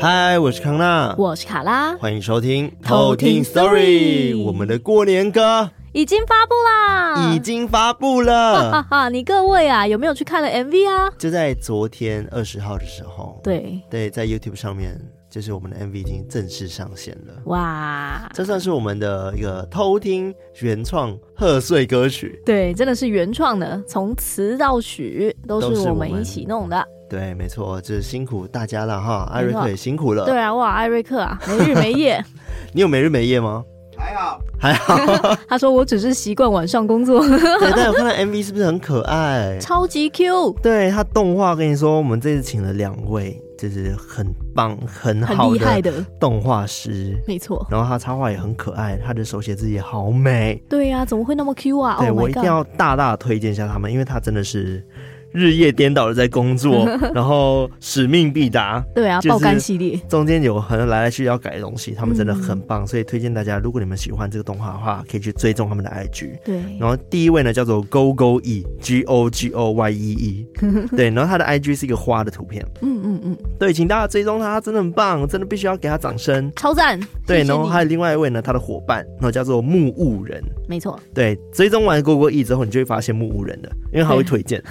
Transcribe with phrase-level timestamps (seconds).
[0.00, 4.36] 嗨，我是康娜，我是卡拉，欢迎收听偷听 Story。
[4.42, 8.72] 我们的过年歌已经发布啦，已经发布了。
[8.72, 9.08] 哈哈哈！
[9.08, 11.08] 你各位啊，有没有去看了 MV 啊？
[11.18, 15.00] 就在昨天二十号的时候，对对，在 YouTube 上面，
[15.32, 17.32] 就是我们的 MV 已经正式上线了。
[17.46, 22.38] 哇，这算是我们的一个偷听原创贺岁歌曲。
[22.44, 26.86] 对，真的是原创的，从词到曲都是我们一起弄的。
[27.08, 30.26] 对，没错，就是辛苦大家了哈，艾瑞克也辛苦了。
[30.26, 32.22] 对啊，哇，艾瑞克啊，没日没夜。
[32.74, 33.64] 你有没日没夜吗？
[33.96, 35.34] 还好，还好。
[35.48, 37.26] 他说我只是习惯晚上工作。
[37.26, 39.58] 对，但有看到 MV 是不是很可爱？
[39.60, 40.52] 超级 Q。
[40.62, 47.16] 对，他动画，跟你说，我们这次请了两位，就是很棒、很好的、动画师。
[47.26, 47.66] 没错。
[47.70, 50.62] 然后他插画也很可爱，他的手写字也好美。
[50.68, 51.96] 对呀、啊，怎么会那么 Q 啊？
[51.98, 54.86] 对、oh、我一定要大大推荐一下他们，因为他真的是。
[55.32, 58.84] 日夜颠倒的在工作， 然后使命必达。
[58.94, 66.38] 对啊，爆肝系列中间有很多来来去去要改的东西，他们真的很棒，嗯、所以推荐大家，如果你们喜欢这个动画的话，可以去追踪他们的 IG。
[66.44, 70.46] 对，然后第一位呢叫做 Go Go E，G O G O Y E E。
[70.96, 72.66] 对，然后他的 IG 是一个花的图片。
[72.80, 73.36] 嗯嗯嗯。
[73.58, 76.50] 对，请大家追踪他，他真的很棒，真的必须要给他掌声。
[76.56, 76.98] 超赞。
[77.26, 80.42] 对，然后还有另外一位呢，他的伙伴，然后叫做木物人。
[80.68, 80.98] 没错。
[81.14, 84.60] 对，追踪完 Go Go E 之后，你就会发现木物人的，因为他会推荐。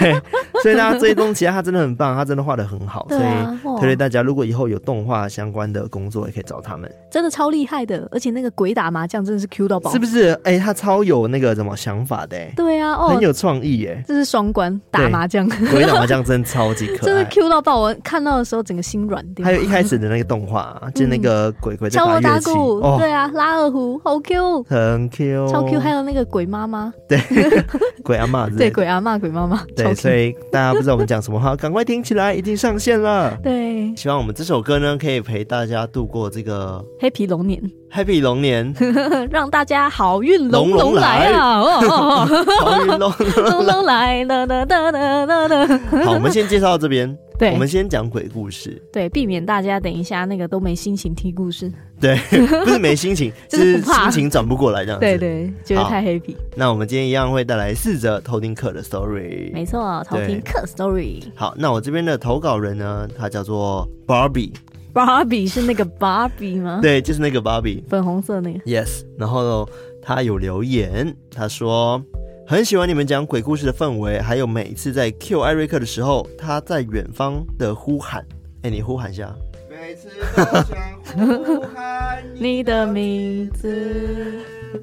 [0.00, 0.20] 对，
[0.64, 0.80] 所以。
[0.80, 10.28] 大家追踪起来，他真的很棒，他真的画得很好，啊、所以推荐大家，如果以后有动画相关的工作，也可以找他们，真的超厉害的，而且那个鬼打麻将真的是 Q 到爆，是不是？
[10.44, 19.44] 哎、欸，他超有那个什么想法的，对啊，哦，很有创意，耶，这是双关打麻将，鬼打麻将真的超级可爱， 真的 Q 到爆，我看到的时候整个心软掉。
[19.44, 27.20] 还有一开始的那个动画，就是那个鬼鬼在打乐器，哦，对啊，拉二胡，好 Q，很 Q，超 Q，还有那个鬼妈妈，对，
[28.02, 31.54] 鬼阿妈，对，鬼阿妈，鬼妈妈，对，所以大家不知道我们讲什么话。
[31.54, 33.36] 赶快听起来，已经上线了。
[33.42, 37.62] 对，希望我们这首歌呢，可以陪大家度过这个 Happy 龙年
[37.92, 38.74] ，Happy 龙年，
[39.30, 41.60] 让大家好运龙龙来啊！
[42.60, 45.78] 好运龙龙龙来了，哒哒哒哒哒。
[46.04, 47.16] 好，我们先介绍到这边。
[47.40, 48.80] 对，我们先讲鬼故事。
[48.92, 51.72] 对，避免大家等一下那个都没心情听故事。
[51.98, 52.14] 对，
[52.64, 55.06] 不是没心情， 就是心情转不过来这样子。
[55.06, 56.36] 对对，觉得太 happy。
[56.54, 59.50] 那我们今天一样会带来四则偷听客的 story。
[59.54, 61.22] 没错，偷听客 story。
[61.34, 64.52] 好，那我这边的投稿人呢，他叫做 Barbie。
[64.92, 66.80] Barbie 是那个 Barbie 吗？
[66.84, 68.58] 对，就是那个 Barbie，粉红色那个。
[68.60, 69.66] Yes，然后
[70.02, 72.02] 他有留言，他说。
[72.50, 78.26] 很喜欢你们讲鬼故事的氛围，还有每一次在 Q 艾瑞克的时候，他在远方的呼喊。
[78.62, 79.32] 哎、欸，你呼喊一下。
[79.70, 80.76] 每次都想
[81.44, 84.40] 呼喊你的名字。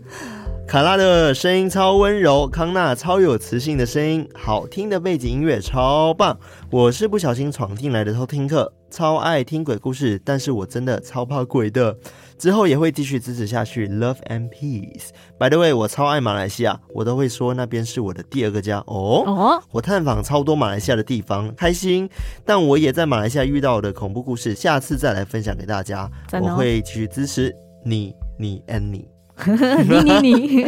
[0.68, 6.38] 卡拉的声音超温柔，康纳超有磁性的声音，好听的背景音乐超棒。
[6.70, 11.98] 我是不小心闯进来的偷听客，超爱听鬼故事，但是我真的超怕鬼的。
[12.38, 15.08] 之后也会继续支持下去，Love and Peace。
[15.40, 19.24] By the way，我超爱马来西亚，我都会说那边是我的第二个家哦。
[19.26, 22.10] 哦，我探访超多马来西亚的地方，开心。
[22.46, 26.12] 但我也在马来西亚遇到的恐怖故事，下次再来分享给大家。
[26.34, 27.56] 哦、我会继续支持
[27.86, 29.08] 你，你 and 你，
[29.46, 30.64] 你 你你。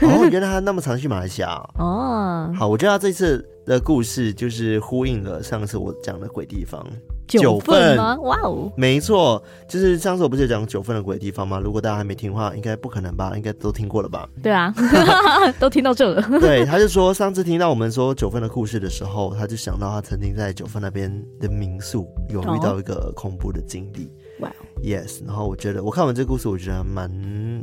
[0.02, 2.52] 哦，原来他那么常去马来西亚哦。
[2.56, 6.84] 好，我觉得他这次的故事就是呼应了上次我讲的鬼地方。
[7.26, 8.14] 九份吗？
[8.20, 11.58] 哇哦，没错，就是上次我不是讲九份的鬼地方吗？
[11.58, 13.32] 如果大家还没听的话，应该不可能吧？
[13.34, 14.28] 应该都听过了吧？
[14.42, 14.72] 对啊，
[15.58, 16.20] 都听到这了。
[16.38, 24.10] 对，他就说上次听到我们说九份的故事的时候，他就想到他曾经在九份那边的民宿有遇到一个恐怖的经历。
[24.40, 27.08] 哇、oh.，Yes，然后我觉得我看完这个故事，我觉得蛮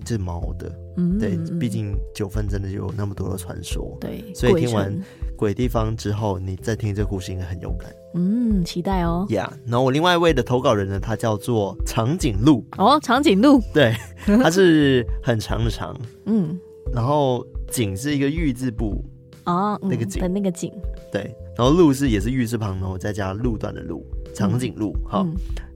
[0.06, 0.72] 就是毛的。
[0.98, 3.98] 嗯，对，毕竟九份真的有那么多的传说。
[4.00, 4.94] 对，所以听完
[5.36, 7.94] 鬼地方之后，你再听这个故事应该很有感。
[8.14, 9.26] 嗯，期待哦。
[9.30, 12.66] Yeah，然后我另外一位的投稿人呢，他叫做长颈鹿。
[12.78, 13.62] 哦，长颈鹿。
[13.74, 13.94] 对，
[14.26, 15.94] 他是很长的长。
[16.26, 16.58] 嗯，
[16.94, 19.04] 然后颈是一个玉字部。
[19.46, 20.72] 哦，那个颈的那个颈。
[21.12, 24.96] 对，然后鹿是也是玉字旁，然后再加路段的路，长颈鹿。
[25.06, 25.26] 好。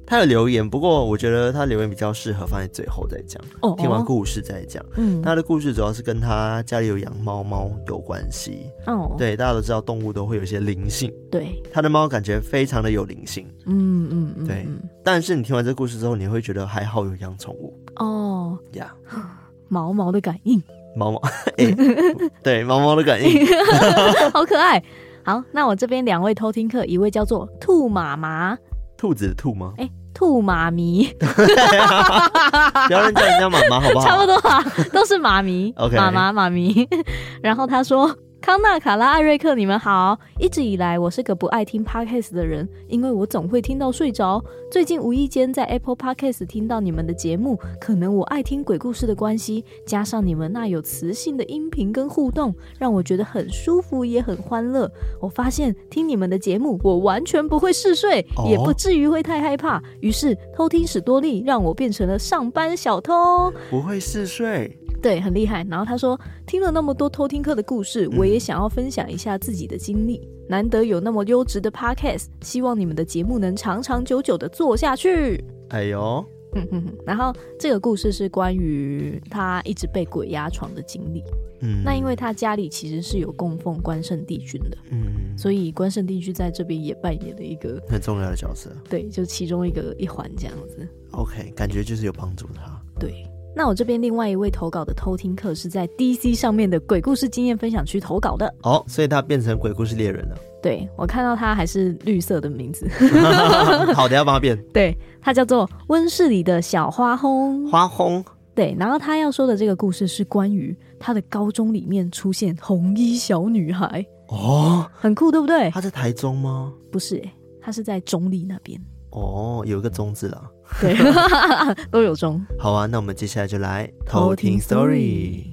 [0.07, 3.41] 他有留言，不过我觉得他留言比较适合放在最后再讲。
[3.61, 4.83] 哦，听完故事再讲。
[4.97, 8.69] 嗯，他的故事主要是跟他家里有养猫猫有关系。
[8.85, 11.11] 哦，对，大家都知道动物都会有一些灵性。
[11.31, 13.47] 对，他的猫感觉非常的有灵性。
[13.65, 14.67] 嗯嗯嗯，对。
[15.03, 17.73] 但是你听完这故事之后，你会觉得还好有养宠物。
[17.95, 18.93] 哦呀，
[19.67, 20.61] 毛毛的感应，
[20.95, 21.21] 毛毛，
[21.57, 21.75] 欸、
[22.43, 23.45] 对，毛毛的感应，
[24.31, 24.81] 好可爱。
[25.23, 28.55] 好，那我这边两位偷听客，一位叫做兔妈妈。
[28.97, 29.73] 兔子的兔吗？
[29.77, 34.05] 哎、欸，兔妈咪， 不要乱叫人家妈妈好不好？
[34.07, 34.63] 差不多啊，
[34.93, 35.73] 都是妈咪。
[35.77, 36.87] OK，妈妈妈咪。
[37.43, 38.15] 然后他说。
[38.45, 40.19] 康纳、卡拉、艾瑞克，你们好！
[40.37, 44.39] 一直以来，我是个不爱听 podcast 的人，因为我总会听到睡着。
[44.69, 54.87] 最近无意间在 Apple Podcast 听到你们的节目，可能我爱听鬼故事的关系，加上你们那有磁性的音频跟互动，让我觉得很舒服，也很欢乐。
[55.19, 59.81] 我发现听你们的节目，我完全不会嗜睡，也不至于会太害怕。
[60.01, 64.77] 于是偷听史多利，让我变成了上班小偷，不会嗜睡。
[65.01, 65.65] 对，很厉害。
[65.69, 70.17] 然后他说，听了那么多偷听课的故事，我也想要分享一下自己的经历。
[70.17, 75.43] 嗯、难得有那么优质的 podcast，希望你们的节目能长长久久的做下去。
[75.69, 76.25] 哎呦，
[76.55, 76.93] 嗯哼哼。
[77.05, 81.23] 然后这个故事是关于他一直被鬼压床的经历。
[81.61, 88.69] 嗯，那因为他家里其实是有供奉关圣帝君的，嗯，所以关圣帝君在这边也扮演了一个很重要的角色。
[88.89, 90.87] 对，就其中一个一环这样子。
[91.11, 92.81] OK，感觉就是有帮助他。
[92.99, 93.25] 对。
[93.55, 100.37] 那我这边另外一位投稿的偷听客是在 DC 上面的鬼故事经验分享区投稿的哦，所以他变成鬼故事猎人了。
[100.61, 102.85] 对，我看到他还是绿色的名字，
[103.95, 104.61] 好的，要帮他变。
[104.73, 107.65] 对，他叫做温室里的小花红。
[107.69, 108.23] 花红。
[108.53, 115.69] 对，然后他要说的这个故事是关于他的高中里面出现红衣小女孩哦，很酷，对不对？
[115.71, 116.73] 他在台中吗？
[116.91, 118.79] 不是，哎，他是在中立那边。
[119.15, 120.51] 哦，有一个中字了。
[120.81, 120.93] 对，
[121.89, 122.45] 都有中。
[122.59, 125.45] 好啊，那我们接下来就来偷听 story。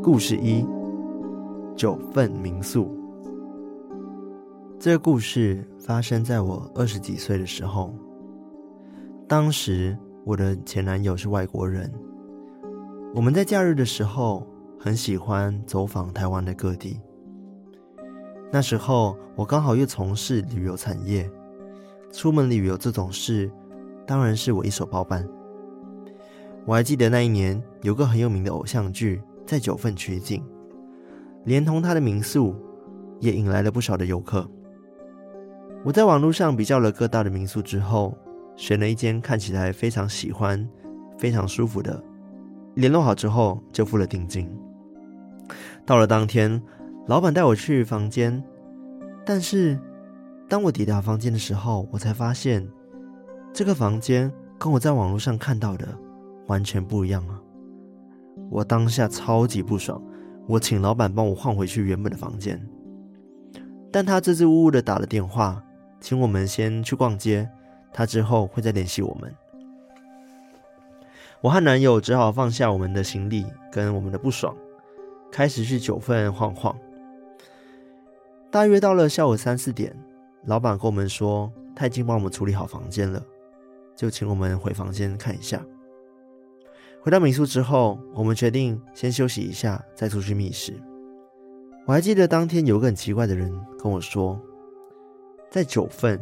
[0.00, 0.64] 故事一：
[1.74, 3.03] 九份民宿。
[4.84, 7.90] 这个故事发生在我二十几岁的时候。
[9.26, 9.96] 当时
[10.26, 11.90] 我的前男友是外国人，
[13.14, 14.46] 我们在假日的时候
[14.78, 17.00] 很喜欢走访台湾的各地。
[18.52, 21.30] 那时候我刚好又从事旅游产业，
[22.12, 23.50] 出门旅游这种事
[24.06, 25.26] 当然是我一手包办。
[26.66, 30.44] 我还记得那一年有个很有名的偶像剧在九份取景，
[31.44, 32.54] 连同他的民宿
[33.18, 34.46] 也引来了不少的游客。
[35.84, 38.16] 我在网络上比较了各大的民宿之后，
[38.56, 40.66] 选了一间看起来非常喜欢、
[41.18, 42.02] 非常舒服的。
[42.72, 44.50] 联络好之后就付了定金。
[45.84, 46.60] 到了当天，
[47.06, 48.42] 老板带我去房间，
[49.26, 49.78] 但是
[50.48, 52.66] 当我抵达房间的时候，我才发现
[53.52, 55.86] 这个房间跟我在网络上看到的
[56.46, 57.38] 完全不一样啊！
[58.50, 60.02] 我当下超级不爽，
[60.46, 62.58] 我请老板帮我换回去原本的房间，
[63.92, 65.62] 但他支支吾吾的打了电话。
[66.04, 67.48] 请我们先去逛街，
[67.90, 69.34] 他之后会再联系我们。
[71.40, 74.54] 我和男友只好放下我们的行李跟我们的不爽，
[75.32, 76.76] 开始去九份晃晃。
[78.50, 79.96] 大约到了下午三四点，
[80.44, 83.24] 老板跟我们说他已经帮我们处理好房间了，
[83.96, 85.58] 就请我们回房间看一下。
[87.00, 90.78] 回到民宿之后，我们决定先休息一下，再出去觅食。
[91.86, 94.38] 我还记得当天有个很奇怪的人跟我说。
[95.54, 96.20] 在九份，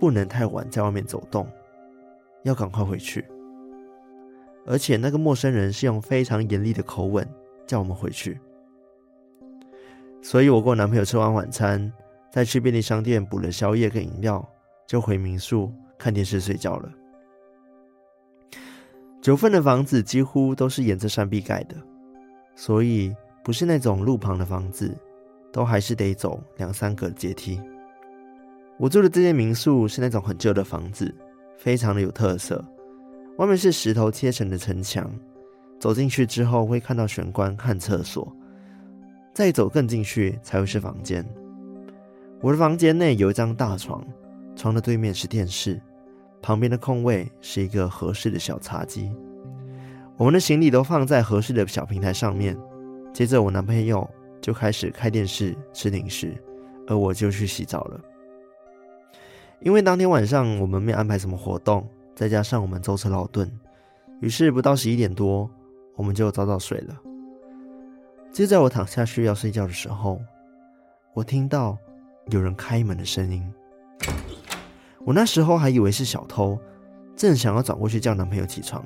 [0.00, 1.46] 不能太晚在外面走动，
[2.44, 3.22] 要赶快回去。
[4.64, 7.28] 而且那个陌生人是用非常严厉的口吻
[7.66, 8.40] 叫我们回去。
[10.22, 11.92] 所以我跟我男朋友吃完晚餐，
[12.32, 14.42] 再去便利商店补了宵夜跟饮料，
[14.86, 16.90] 就回民宿看电视睡觉了。
[19.20, 21.76] 九份的房子几乎都是沿着山壁盖的，
[22.54, 24.90] 所以不是那种路旁的房子，
[25.52, 27.60] 都还是得走两三个阶梯。
[28.78, 31.14] 我住的这间民宿是那种很旧的房子，
[31.56, 32.62] 非常的有特色。
[33.38, 35.10] 外面是石头切成的城墙，
[35.78, 38.30] 走进去之后会看到玄关和厕所，
[39.32, 41.24] 再走更进去才会是房间。
[42.40, 44.04] 我的房间内有一张大床，
[44.54, 45.80] 床的对面是电视，
[46.42, 49.10] 旁边的空位是一个合适的小茶几。
[50.16, 52.56] 我们的行李都放在合适的小平台上面。
[53.12, 54.08] 接着我男朋友
[54.40, 56.36] 就开始开电视吃零食，
[56.86, 58.00] 而我就去洗澡了。
[59.64, 63.50] 因为当天晚上我们没安排什么活动，再加上我们舟车劳顿，
[64.20, 65.50] 于是不到十一点多，
[65.96, 66.94] 我们就早早睡了。
[68.30, 70.20] 就在我躺下去要睡觉的时候，
[71.14, 71.78] 我听到
[72.26, 73.42] 有人开门的声音。
[75.02, 76.58] 我那时候还以为是小偷，
[77.16, 78.84] 正想要转过去叫男朋友起床，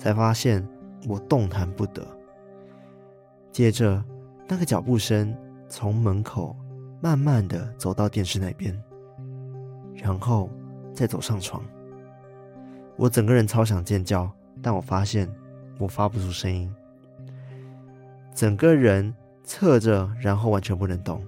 [0.00, 0.66] 才发现
[1.06, 2.04] 我动弹不得。
[3.52, 4.02] 接着，
[4.48, 5.32] 那个脚步声
[5.68, 6.56] 从门口
[7.00, 8.76] 慢慢的走到电视那边。
[10.02, 10.48] 然后
[10.94, 11.62] 再走上床，
[12.96, 14.30] 我整个人超想尖叫，
[14.62, 15.28] 但我发现
[15.78, 16.72] 我发不出声音，
[18.34, 19.14] 整个人
[19.44, 21.22] 侧着，然后完全不能动。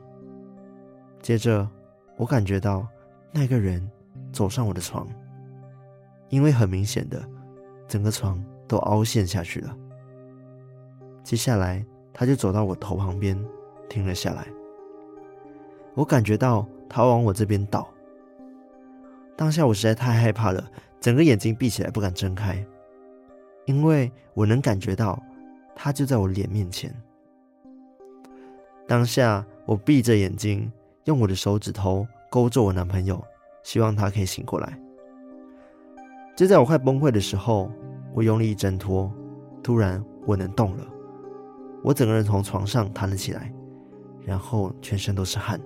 [1.20, 1.68] 接着，
[2.16, 2.86] 我感觉到
[3.32, 3.86] 那个人
[4.32, 5.06] 走上我的床，
[6.28, 7.22] 因为很明显的，
[7.86, 9.76] 整个床都凹陷下去了。
[11.22, 13.38] 接下来，他就走到我头旁边，
[13.88, 14.46] 停了下来。
[15.94, 17.88] 我感觉到他往我这边倒。
[19.40, 20.62] 当下我实在太害怕了，
[21.00, 22.62] 整个眼睛闭起来不敢睁开，
[23.64, 25.18] 因为我能感觉到
[25.74, 26.94] 他就在我脸面前。
[28.86, 30.70] 当下我闭着眼睛，
[31.04, 33.18] 用我的手指头勾着我男朋友，
[33.62, 34.78] 希望他可以醒过来。
[36.36, 37.72] 就在我快崩溃的时候，
[38.12, 39.10] 我用力一挣脱，
[39.62, 40.86] 突然我能动了，
[41.82, 43.50] 我整个人从床上弹了起来，
[44.22, 45.58] 然后全身都是汗。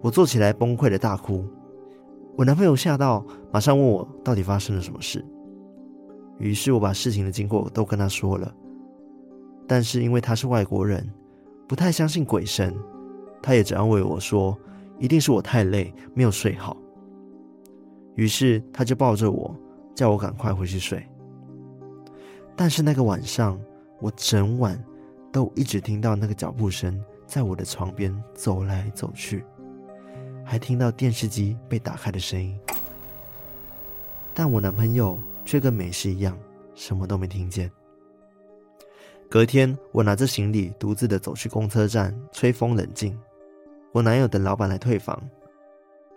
[0.00, 1.44] 我坐起来崩溃的大哭，
[2.36, 5.24] 我男朋友吓到，马上问我到底发生了什么事。
[6.38, 8.52] 于是我把事情的经过都跟他说了，
[9.68, 11.08] 但是因为他是外国人，
[11.68, 12.74] 不太相信鬼神，
[13.40, 14.58] 他也只安慰我说
[14.98, 16.76] 一定是我太累没有睡好。
[18.16, 19.54] 于是他就抱着我，
[19.94, 21.06] 叫我赶快回去睡。
[22.56, 23.60] 但是那个晚上，
[24.00, 24.76] 我整晚
[25.30, 29.44] 都一直听到那个脚步声在我的床边走来走去。
[30.44, 32.58] 还听到电视机被打开的声音，
[34.34, 36.38] 但我男朋友却跟没事一样，
[36.74, 37.70] 什么都没听见。
[39.30, 43.18] 隔天，我拿着行李独自的走去公车站，吹风冷静。
[43.90, 45.20] 我男友等老板来退房。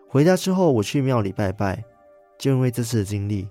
[0.08, 1.84] 回家之后，我去庙里拜拜，
[2.38, 3.48] 就因为这次的经历，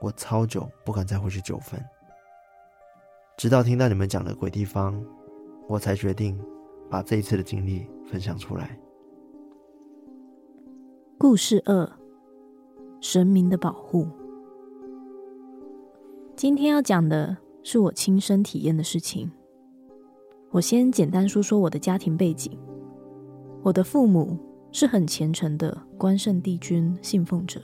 [0.00, 1.84] 我超久不敢再回去九份。
[3.36, 5.04] 直到听到你们讲的鬼地方，
[5.68, 6.40] 我才决定
[6.88, 8.78] 把这一次的经历分享出来。
[11.22, 11.88] 故事二：
[13.00, 14.08] 神明的保护。
[16.34, 19.30] 今天要讲的是我亲身体验的事情。
[20.50, 22.58] 我先简单说说我的家庭背景。
[23.62, 24.36] 我的父母
[24.72, 27.60] 是很虔诚的关圣帝君信奉者，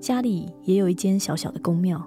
[0.00, 2.02] 家里也有一间小小的宫庙，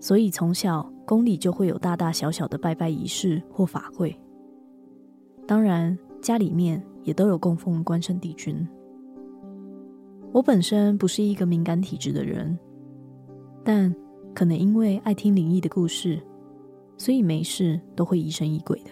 [0.00, 4.18] 所以从小宫里就会有大大小小的拜拜仪式或法会。
[5.46, 8.66] 当然，家里面也都有供奉关圣帝君。
[10.34, 12.58] 我本身不是一个敏感体质的人，
[13.62, 13.94] 但
[14.34, 16.20] 可能因为爱听灵异的故事，
[16.98, 18.90] 所以没事都会疑神疑鬼的。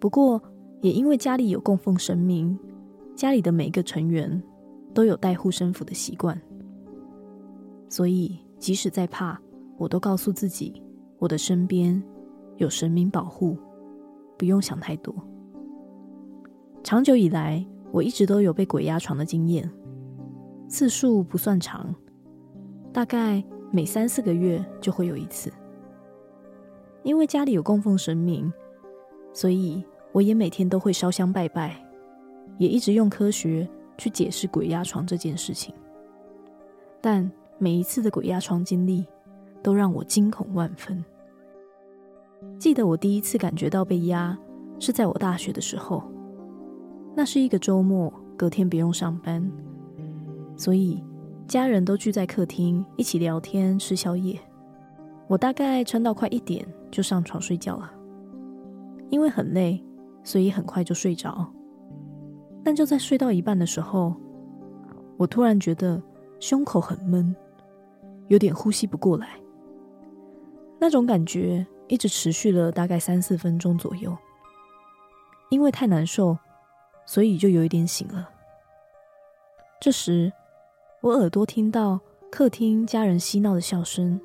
[0.00, 0.42] 不过
[0.80, 2.58] 也因为家里有供奉神明，
[3.14, 4.42] 家里的每个成员
[4.92, 6.36] 都有带护身符的习惯，
[7.88, 9.40] 所以即使再怕，
[9.78, 10.82] 我都告诉自己，
[11.20, 12.02] 我的身边
[12.56, 13.56] 有神明保护，
[14.36, 15.14] 不用想太多。
[16.82, 19.70] 长久以来，我一直都有被鬼压床的经验。
[20.68, 21.94] 次数不算长，
[22.92, 25.52] 大概每三四个月就会有一次。
[27.02, 28.52] 因为家里有供奉神明，
[29.32, 31.84] 所以我也每天都会烧香拜拜，
[32.58, 35.74] 也一直用科学去解释鬼压床这件事情。
[37.00, 39.04] 但每一次的鬼压床经历，
[39.62, 41.04] 都让我惊恐万分。
[42.58, 44.38] 记得我第一次感觉到被压，
[44.78, 46.02] 是在我大学的时候，
[47.14, 49.50] 那是一个周末，隔天不用上班。
[50.56, 51.02] 所以，
[51.48, 54.38] 家人都聚在客厅一起聊天、吃宵夜。
[55.28, 57.90] 我大概撑到快一点就上床睡觉了，
[59.10, 59.82] 因为很累，
[60.22, 61.46] 所以很快就睡着。
[62.64, 64.14] 但就在睡到一半的时候，
[65.16, 66.00] 我突然觉得
[66.38, 67.34] 胸口很闷，
[68.28, 69.28] 有点呼吸不过来。
[70.78, 74.16] 那种感觉一直持续了大概三四分钟左右。
[75.50, 76.38] 因为太难受，
[77.04, 78.28] 所以就有一点醒了。
[79.80, 80.32] 这时，
[81.02, 81.98] 我耳朵听到
[82.30, 84.20] 客厅家人嬉闹的笑声，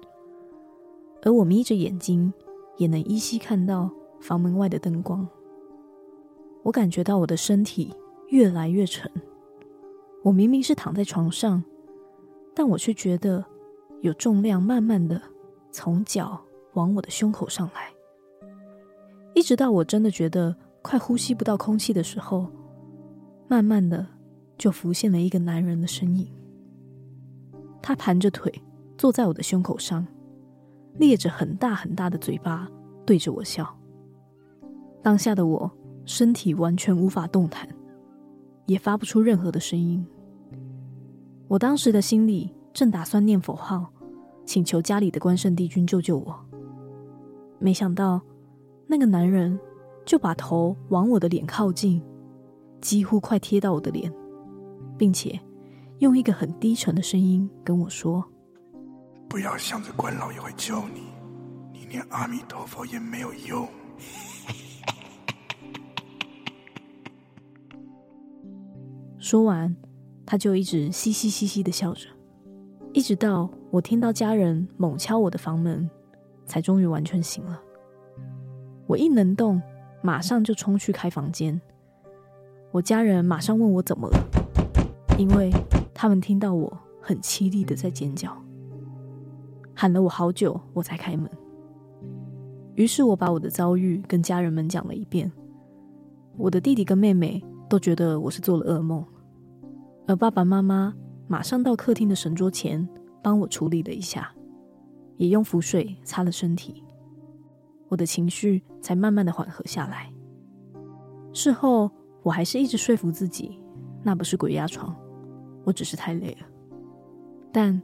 [1.24, 2.32] 而我眯着眼睛
[2.78, 3.90] 也能依稀看到
[4.22, 5.28] 房门外的灯光。
[6.62, 7.92] 我感觉到我的身体
[8.28, 9.12] 越来越沉，
[10.22, 11.64] 我明明是躺在床上，
[12.54, 13.44] 但我却觉得
[14.02, 15.20] 有重量慢慢的
[15.72, 16.40] 从脚
[16.74, 17.92] 往我的胸口上来，
[19.34, 22.46] 一直到我真的觉得快呼吸不到空气的时候，
[23.48, 24.06] 慢慢的
[24.60, 26.32] 就浮现了一个男人的身影。
[27.82, 28.54] 他盘着腿
[28.98, 30.06] 坐在我的胸口上，
[30.96, 32.68] 咧着很大很大的嘴巴
[33.06, 33.78] 对着我笑。
[35.02, 35.72] 当下的我
[36.06, 37.68] 身体完全无法动弹，
[38.66, 40.06] 也发不出任何的声音。
[41.48, 43.92] 我当时的心里正打算念佛号，
[44.46, 46.36] 请求家里的关圣帝君救救我。
[47.60, 48.20] 没想到
[48.86, 49.58] 那个男人
[50.06, 52.02] 就把头往我的脸靠近，
[52.82, 54.12] 几乎快贴到我的脸，
[54.98, 55.40] 并且。
[56.00, 58.24] 用一个很低沉的声音跟我说
[59.28, 61.02] ：“不要想着关老爷会救你，
[61.74, 63.68] 你连阿弥陀佛也没有用。
[69.18, 69.76] 说完，
[70.24, 72.08] 他就一直嘻嘻嘻嘻的笑着，
[72.94, 75.90] 一直到我听到家人猛敲我的房门，
[76.46, 77.60] 才终于完全醒了。
[78.86, 79.60] 我一能动，
[80.04, 81.60] 马上就冲去开房间。
[82.72, 84.20] 我家人马上问我怎么了，
[85.18, 85.52] 因为
[86.00, 88.32] 他们听到我很凄厉的在尖叫，
[89.74, 91.28] 喊了我好久，我才开门。
[92.76, 95.32] 于是我把我的遭遇跟家人们讲了一遍。
[96.38, 99.04] 我的弟弟跟妹妹都觉得我是做了噩梦。
[100.06, 100.94] 而爸爸妈妈
[101.28, 102.88] 马上到客厅的神桌前
[103.24, 104.32] 帮我处理了一下，
[105.16, 106.84] 也用符水擦了身体，
[107.88, 110.14] 我的情绪才慢慢的缓和下来。
[111.34, 111.90] 事后
[112.22, 113.60] 我还是一直说服自己，
[114.04, 114.96] 那不是鬼压床，
[115.68, 116.48] 我只是太累了。
[117.52, 117.80] 但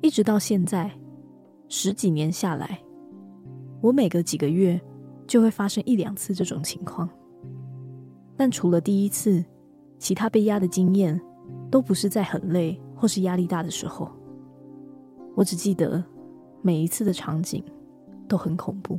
[0.00, 0.88] 一直到现在，
[1.68, 2.80] 十几年下来，
[3.82, 4.80] 我每隔几个月
[5.26, 7.10] 就会发生一两次这种情况。
[8.36, 9.44] 但除了第一次，
[9.98, 11.20] 其他被压的经验。
[11.70, 14.10] 都不是在很累或是压力大的时候，
[15.34, 16.02] 我只记得
[16.62, 17.62] 每一次的场景
[18.26, 18.98] 都很恐怖，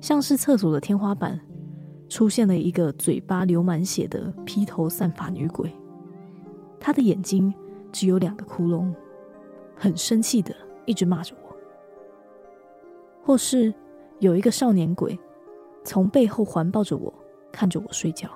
[0.00, 1.38] 像是厕所的天花板
[2.08, 5.70] 出现了一个嘴巴流满血的披头散发女鬼，
[6.86, 7.50] 他的眼睛
[7.90, 8.92] 只有两个窟窿，
[9.74, 11.48] 很生气的一直骂着我；
[13.24, 13.72] 或是
[14.18, 15.18] 有一个少年鬼
[15.82, 17.10] 从背后环抱着我，
[17.50, 18.28] 看着我睡觉；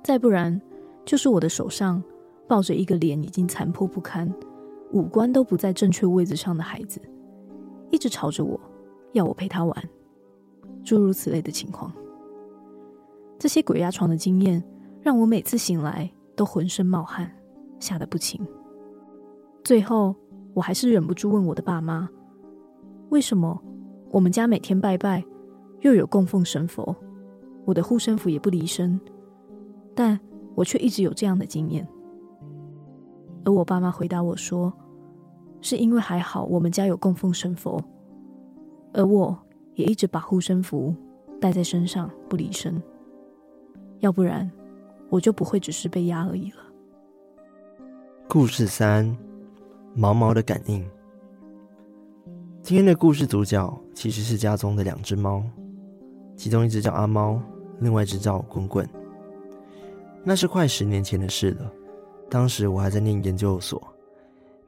[0.00, 0.60] 再不然。
[1.04, 2.00] 就是我的手上
[2.46, 4.32] 抱着一个脸已经残破不堪、
[4.92, 7.00] 五官都不在正确位置上的孩子，
[7.90, 8.60] 一直吵着我，
[9.12, 9.74] 要我陪他玩，
[10.84, 11.90] 诸如此类的情况。
[13.38, 14.62] 这些鬼压床的经验
[15.00, 16.08] 让我每次醒来
[16.38, 17.30] 都浑身冒汗，
[17.80, 18.40] 吓得不轻。
[19.64, 20.14] 最后，
[20.54, 22.08] 我还是忍不住问我的爸妈：
[23.10, 23.60] 为什么
[24.10, 25.22] 我们家每天拜拜，
[25.80, 26.94] 又有供奉神佛，
[27.64, 28.98] 我的护身符也不离身，
[29.94, 30.18] 但……
[30.54, 31.86] 我却一直有这样的经验，
[33.44, 34.72] 而我爸妈回答我说
[35.62, 37.80] ：“是因为还好我们家有供奉神佛，
[38.92, 39.38] 而我
[39.74, 40.92] 也一直把护身符
[41.40, 42.82] 带在身上不离身，
[44.00, 44.50] 要不然
[45.08, 46.58] 我就不会只是被压而已了。”
[48.28, 49.16] 故事三：
[49.94, 50.84] 毛毛的感应。
[52.62, 55.42] 今天的故事主角其实是家中的两只猫，
[56.36, 57.40] 其中一只叫阿猫，
[57.80, 58.86] 另外一只叫滚滚。
[60.22, 61.72] 那是快十年前的事了，
[62.28, 63.82] 当时我还在念研究所，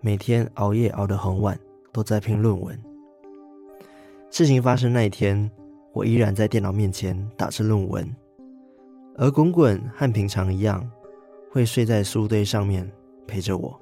[0.01, 1.59] 每天熬夜熬得很晚，
[1.93, 2.79] 都在拼论文。
[4.31, 5.51] 事情发生那一天，
[5.93, 8.09] 我依然在电脑面前打着论文，
[9.21, 10.91] 而滚滚和平常一样，
[11.53, 12.91] 会睡在书堆上面
[13.27, 13.79] 陪着我。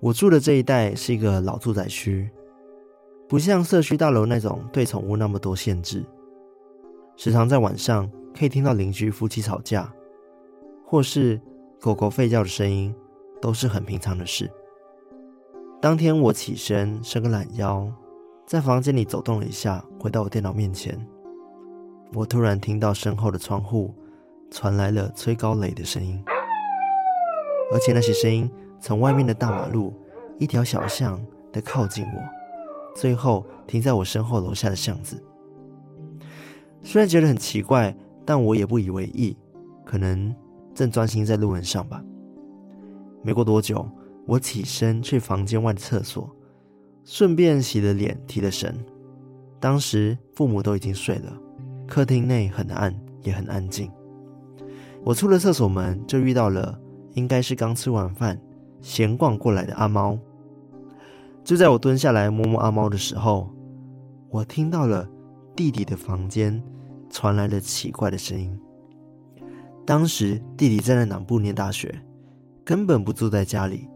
[0.00, 2.30] 我住的这一带是一个老住宅区，
[3.26, 6.04] 不像社区大楼那种对宠物那么多限制，
[7.16, 8.08] 时常在晚上。
[8.36, 9.94] 可以听到邻居夫妻吵架，
[10.84, 11.40] 或是
[11.80, 12.92] 狗狗吠叫的声音，
[13.40, 14.50] 都是很平常的事。
[15.80, 17.88] 当天我起身伸个懒腰，
[18.44, 20.98] 在房间里走动了一下，回到我电脑面前，
[22.14, 23.94] 我突然听到身后的窗户
[24.50, 26.22] 传来了催高雷的声音，
[27.72, 28.50] 而且那些声音
[28.80, 29.92] 从外面的大马路
[30.38, 31.20] 一条小巷
[31.52, 32.22] 的靠近我，
[32.94, 35.22] 最后停在我身后楼下的巷子。
[36.82, 37.94] 虽然觉得很奇怪。
[38.26, 39.36] 但我也不以为意，
[39.84, 40.34] 可能
[40.74, 42.02] 正专心在论文上吧。
[43.22, 43.86] 没过多久，
[44.24, 46.34] 我起身去房间外的厕所，
[47.04, 48.82] 顺便洗了脸，提了神。
[49.60, 51.38] 当时父母都已经睡了，
[51.94, 53.88] 客厅内很暗，也很安静。
[55.04, 56.76] 我出了厕所门，就遇到了
[57.12, 58.36] 应该是刚吃完饭、
[58.80, 60.18] 闲逛过来的阿猫。
[61.44, 63.48] 就在我蹲下来摸摸阿猫的时候，
[64.28, 65.08] 我听到了
[65.54, 66.60] 弟弟的房间。
[67.10, 68.58] 传来了奇怪的声音。
[69.86, 71.94] 当时弟弟在南部念大学，
[72.64, 73.88] 根本不住在家里，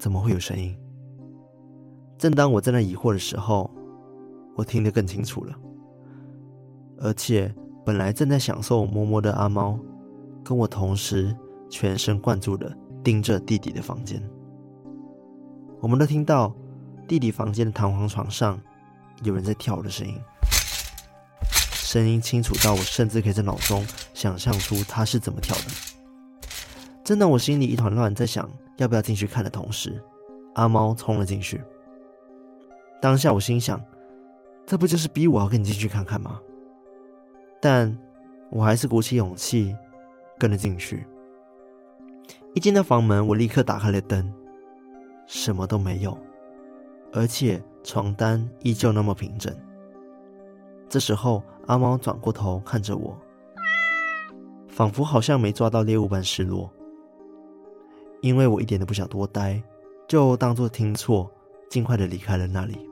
[0.00, 0.76] 怎么会有声音？
[2.18, 3.70] 正当我在那疑惑的时候，
[4.56, 5.54] 我听得更清楚了。
[6.98, 7.54] 而且
[7.84, 9.78] 本来正在享受摸摸的阿猫，
[10.44, 11.36] 跟我同时
[11.68, 14.22] 全神贯注的盯着弟弟的房间。
[15.80, 16.54] 我们都听到
[17.06, 18.58] 弟弟房间的弹簧床上
[19.22, 20.14] 有人在跳的声音。
[21.72, 25.64] 声音清楚到我甚至可以在脑中想象出他是怎么跳的。
[27.04, 30.02] 正当我心里一团乱，在想要不要进去看的同时，
[30.54, 31.62] 阿猫冲了进去。
[33.00, 33.80] 当下我心想，
[34.66, 36.40] 这不就是逼我要跟你进去看看吗？
[37.68, 37.92] 但
[38.48, 39.74] 我还是鼓起勇气
[40.38, 41.04] 跟了进去。
[42.54, 44.32] 一进到房门，我立刻打开了灯。
[45.26, 46.16] 什么都没有，
[47.12, 49.52] 而且床单依旧那么平整。
[50.88, 53.18] 这时候，阿猫转过头看着我，
[54.68, 56.72] 仿佛好像没抓到猎物般失落。
[58.20, 59.60] 因为我一点都不想多待，
[60.06, 61.28] 就当作听错，
[61.68, 62.88] 尽快的离开了那里。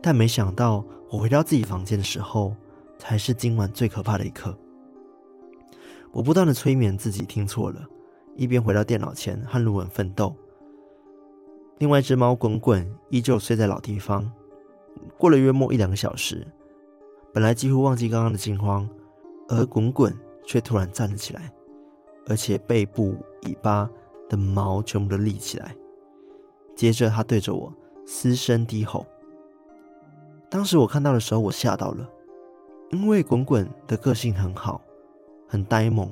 [0.00, 2.56] 但没想到，我回到自己房间的时候，
[2.98, 4.56] 才是今晚最可怕的一刻。
[6.12, 7.86] 我不断的催眠自己听错了，
[8.34, 10.34] 一边回到电脑前和路文奋斗。
[11.78, 14.30] 另外一只猫滚滚依旧睡在老地方。
[15.18, 16.46] 过了约莫一两个小时，
[17.34, 18.88] 本来几乎忘记刚刚的惊慌，
[19.48, 20.14] 而滚滚
[20.46, 21.52] 却突然站了起来，
[22.28, 23.90] 而且背部、尾巴
[24.28, 25.76] 的毛全部都立起来。
[26.74, 27.70] 接着，他对着我
[28.06, 29.06] 嘶声低吼。
[30.48, 32.08] 当时我看到的时候，我吓到了，
[32.90, 34.80] 因为滚滚的个性很好，
[35.48, 36.10] 很呆萌。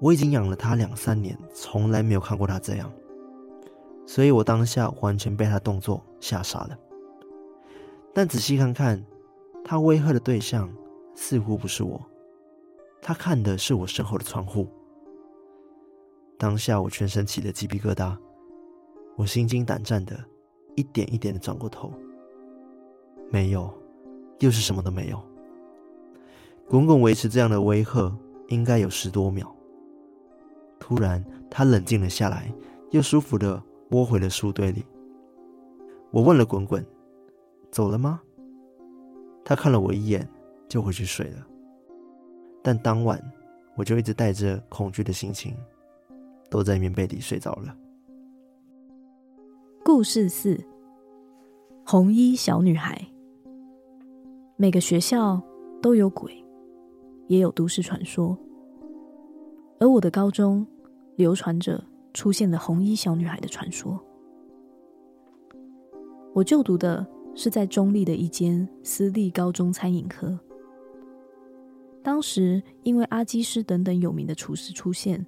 [0.00, 2.90] 我已经养了它两三年，从来没有看过它这样，
[4.06, 6.78] 所以我当下完全被它动作吓傻了。
[8.12, 9.04] 但仔细看看，
[9.64, 10.68] 他威吓的对象
[11.14, 12.00] 似乎不是我，
[13.00, 14.66] 他看的是我身后的窗户。
[16.36, 18.16] 当下我全身起了鸡皮疙瘩，
[19.16, 20.18] 我心惊胆战的，
[20.74, 21.92] 一点一点的转过头，
[23.30, 23.72] 没有，
[24.38, 25.29] 又是什么都没有。
[26.70, 29.52] 滚滚维持这样的威吓，应该有十多秒。
[30.78, 32.48] 突然，他冷静了下来，
[32.92, 34.84] 又舒服的窝回了书堆里。
[36.12, 36.86] 我问了滚滚。
[37.72, 38.20] 走了吗？
[39.44, 40.28] 他看了我一眼，
[40.68, 41.44] 就回去睡了。
[42.62, 43.20] 但当晚，
[43.74, 45.56] 我就一直带着恐惧的心情，
[46.48, 47.76] 都在棉被里睡着了。
[49.84, 50.56] 故事四：
[51.84, 53.04] 红衣小女孩。
[54.56, 55.40] 每个学校
[55.82, 56.44] 都有鬼，
[57.30, 58.36] 也有都市传说。
[59.78, 60.66] 而我的高中
[61.16, 63.98] 流传着出现了红衣小女孩的传说。
[66.34, 67.06] 我就读的。
[67.32, 70.38] 是在中立的一间私立高中餐饮科。
[72.02, 75.24] 当时因为阿基师等等有名的厨师出现，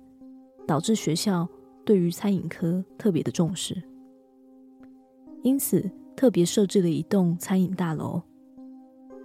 [0.67, 1.49] 导致学校
[1.85, 3.81] 对于餐饮科特别的重视，
[5.43, 8.21] 因此特别设置了一栋餐饮大楼。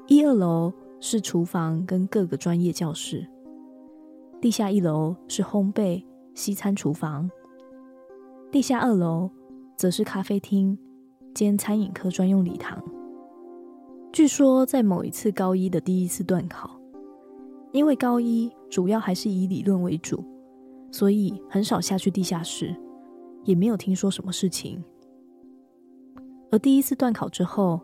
[0.05, 3.27] 一二楼是厨房跟各个专业教室，
[4.41, 7.29] 地下一楼是烘焙西餐厨房，
[8.51, 9.29] 地下二楼
[9.75, 10.77] 则是咖啡厅。
[11.33, 12.83] 兼餐饮科专用礼堂。
[14.12, 16.81] 据说在某一次高一的第一次段考，
[17.71, 20.23] 因为高一主要还是以理论为主，
[20.91, 22.75] 所以很少下去地下室，
[23.43, 24.83] 也没有听说什么事情。
[26.49, 27.79] 而第一次段考之后，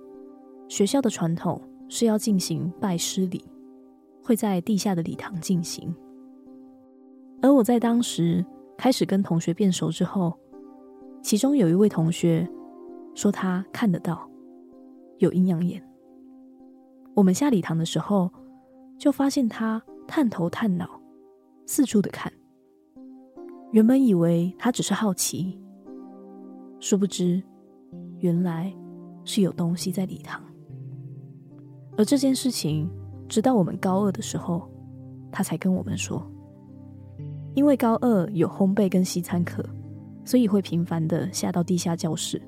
[0.67, 1.61] 学校的传统
[1.95, 3.45] 是要进行拜师礼，
[4.23, 5.93] 会在地下的礼堂进行。
[7.39, 8.43] 而我在当时
[8.75, 10.33] 开始跟同学变熟之后，
[11.21, 12.49] 其中有一位同学。
[13.13, 14.27] 说他看得到，
[15.19, 15.87] 有阴阳眼。
[17.13, 18.27] 我们下礼堂的时候，
[18.97, 20.99] 就发现他探头探脑，
[21.67, 22.33] 四处的看。
[23.69, 25.61] 原本以为他只是好奇，
[26.79, 27.39] 殊不知
[28.17, 28.75] 原来
[29.25, 30.43] 是有东西在礼堂。
[31.97, 32.89] 而这件事情，
[33.27, 34.69] 直到我们高二的时候，
[35.31, 36.25] 他才跟我们说，
[37.53, 39.63] 因为高二有烘焙跟西餐课，
[40.25, 42.41] 所以会频繁的下到地下教室。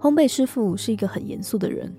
[0.00, 1.92] 烘焙师傅是一个很严肃的人，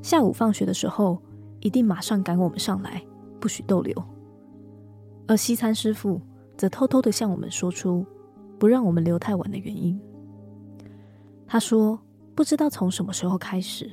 [0.00, 1.20] 下午放学的时候
[1.60, 3.02] 一定马上赶我们上来，
[3.38, 3.94] 不许逗留。
[5.26, 6.20] 而西餐师傅
[6.56, 8.04] 则偷偷的向我们说出
[8.58, 10.00] 不让我们留太晚的原因。
[11.46, 11.98] 他说，
[12.34, 13.90] 不知道从什么时候开始，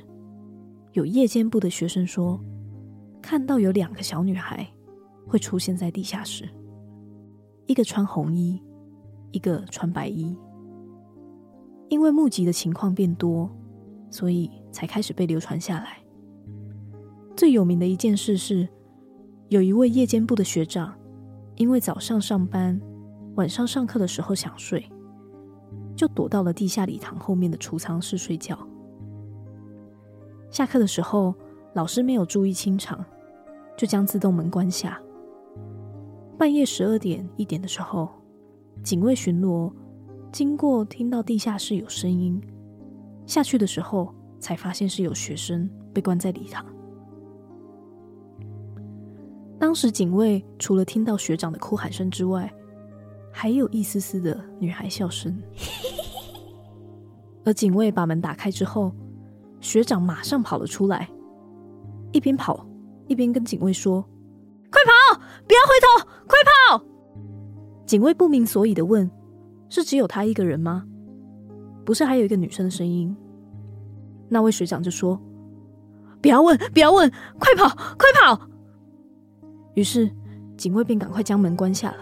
[0.98, 2.40] 有夜间部的学生说
[3.22, 4.66] 看到有两个小女孩
[5.28, 6.48] 会出现在地下室，
[7.66, 8.60] 一个穿红衣，
[9.30, 10.36] 一个穿白衣。
[11.88, 13.48] 因为目击的情况变多，
[14.10, 15.98] 所以才开始被流传下来。
[17.36, 18.68] 最有名的一件事是，
[19.50, 20.92] 有一位夜间部的学长，
[21.54, 22.80] 因为早上上班，
[23.36, 24.84] 晚上上课的时候想睡，
[25.94, 28.58] 就躲到了地下礼堂后面的储藏室睡觉。
[30.50, 31.34] 下课的时候，
[31.74, 33.04] 老师没有注意清场，
[33.76, 35.00] 就将自动门关下。
[36.38, 38.08] 半夜十二点一点的时候，
[38.82, 39.72] 警卫巡逻。
[40.30, 42.38] 经过听到地下室有声音，
[43.24, 46.64] 下去的时候才发现是有学生被关在礼堂。
[49.58, 52.52] 当时警卫除了听到学长的哭喊声之外，
[53.32, 55.36] 还有一丝丝的女孩笑声。
[57.44, 58.92] 而警卫把门打开之后，
[59.60, 61.08] 学长马上跑了出来，
[62.12, 62.66] 一边跑
[63.06, 64.02] 一边跟警卫说
[64.70, 66.84] ：“快跑，不要回头，快跑！”
[67.86, 69.10] 警卫不明所以的问。
[69.70, 70.82] 是只有他一个人吗？
[71.84, 73.14] 不是还有一个女生的声音？
[74.26, 75.20] 那位学长就说
[76.22, 77.68] ：“不要问，不要问，快跑，
[77.98, 78.48] 快跑！”
[79.76, 80.10] 于是
[80.56, 81.98] 警卫便赶快将门关下了。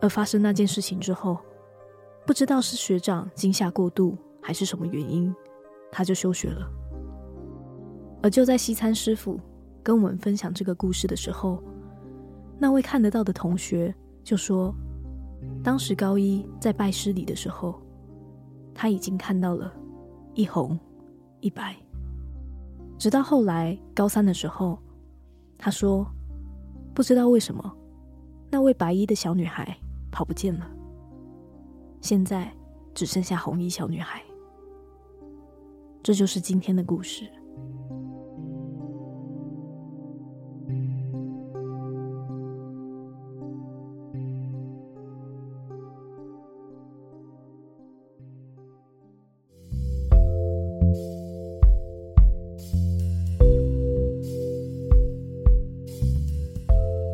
[0.00, 1.38] 而发生那件事情之后，
[2.26, 5.32] 不知道是学长惊吓过度，还是什么原因，
[5.90, 6.70] 他就休学了。
[8.22, 9.38] 而就在西餐师傅
[9.82, 11.62] 跟我们分享这个故事的时候，
[12.58, 13.94] 那位看得到的同学
[14.24, 14.74] 就说，
[15.62, 17.80] 当时高一在拜师礼的时候，
[18.74, 19.72] 他已经看到了
[20.34, 20.78] 一红
[21.40, 21.76] 一白。
[22.98, 24.78] 直到后来高三的时候，
[25.58, 26.06] 他说
[26.94, 27.76] 不知道为什么
[28.50, 29.76] 那位白衣的小女孩
[30.10, 30.66] 跑不见了，
[32.00, 32.50] 现在
[32.94, 34.22] 只剩下红衣小女孩。
[36.06, 37.28] 这就是今天的故事。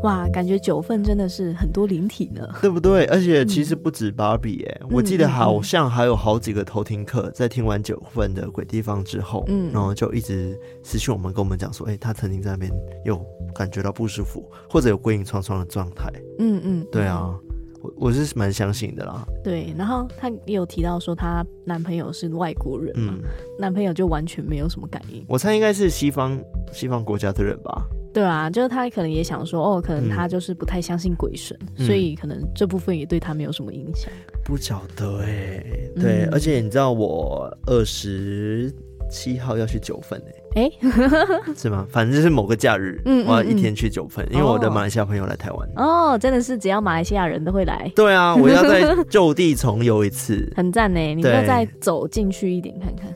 [0.03, 3.05] 哇，感觉九份真的是很多灵体呢， 对不对？
[3.07, 12.71] 而且其实不止芭比哎，我记得好像还有好几个偷听客在听完九份的鬼地方之后，嗯，然后就一直私讯我们跟我们讲说，哎，他曾经在那边
[13.05, 16.11] 有感觉到不舒服，或者有鬼影幢幢的状态。
[16.39, 17.33] 嗯嗯，对啊，
[17.81, 19.25] 我我是蛮相信的啦。
[19.45, 23.23] 对，然后她也有提到说，她男朋友是外国人嘛，嗯，
[23.59, 25.25] 男朋友就完全没有什么感应。
[25.29, 26.37] 我猜应该是西方
[26.73, 27.87] 西方国家的人吧。
[28.13, 34.13] 对啊，就是他可能也想说，哦，可能他就是不太相信鬼神，嗯、所以可能这部分也对他没有什么影响。
[34.45, 38.73] 不晓得哎、欸，对，嗯、而且你知道我二十
[39.11, 40.21] 七号要去九份
[40.55, 41.87] 哎、欸，哎，是吗？
[41.91, 45.69] 反正就是某个假日，嗯，我要一天去九份，因为我的马来西亚朋友来台湾。
[45.77, 47.91] 哦，真的是只要马来西亚人都会来。
[47.95, 51.01] 对啊，我要再 就地重游一次，很赞呢。
[51.15, 53.15] 你要再走进去一点看看。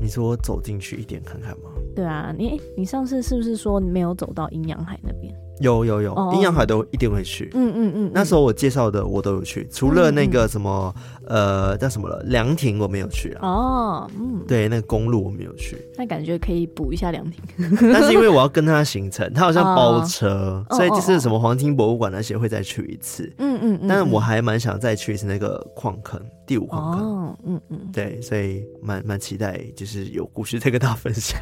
[0.00, 1.70] 你说走进去一点看看吗？
[1.94, 5.34] 对啊，你你上次是不是说你没有走到阴阳海那边？
[5.60, 7.50] 有有有，阴阳海都一定会去。
[7.54, 10.92] 嗯嗯嗯，那时候我介绍的我都有去，除了那个什么
[11.28, 13.46] 呃叫什么了凉亭我没有去啊。
[13.48, 15.76] 哦，嗯，对，那个公路我没有去。
[15.96, 17.40] 那感觉可以补一下凉亭。
[17.92, 23.32] 但是因为我要跟他行程，他好像包车，所以就是什么黄金博物馆那些会再去一次。
[23.38, 23.88] 嗯嗯嗯。
[23.88, 27.06] 但是我还蛮想再去一次那个矿坑，第五矿坑。
[27.06, 27.78] 哦，嗯嗯。
[27.92, 31.40] 对，所以蛮蛮期待，就是有故事再跟大家分享。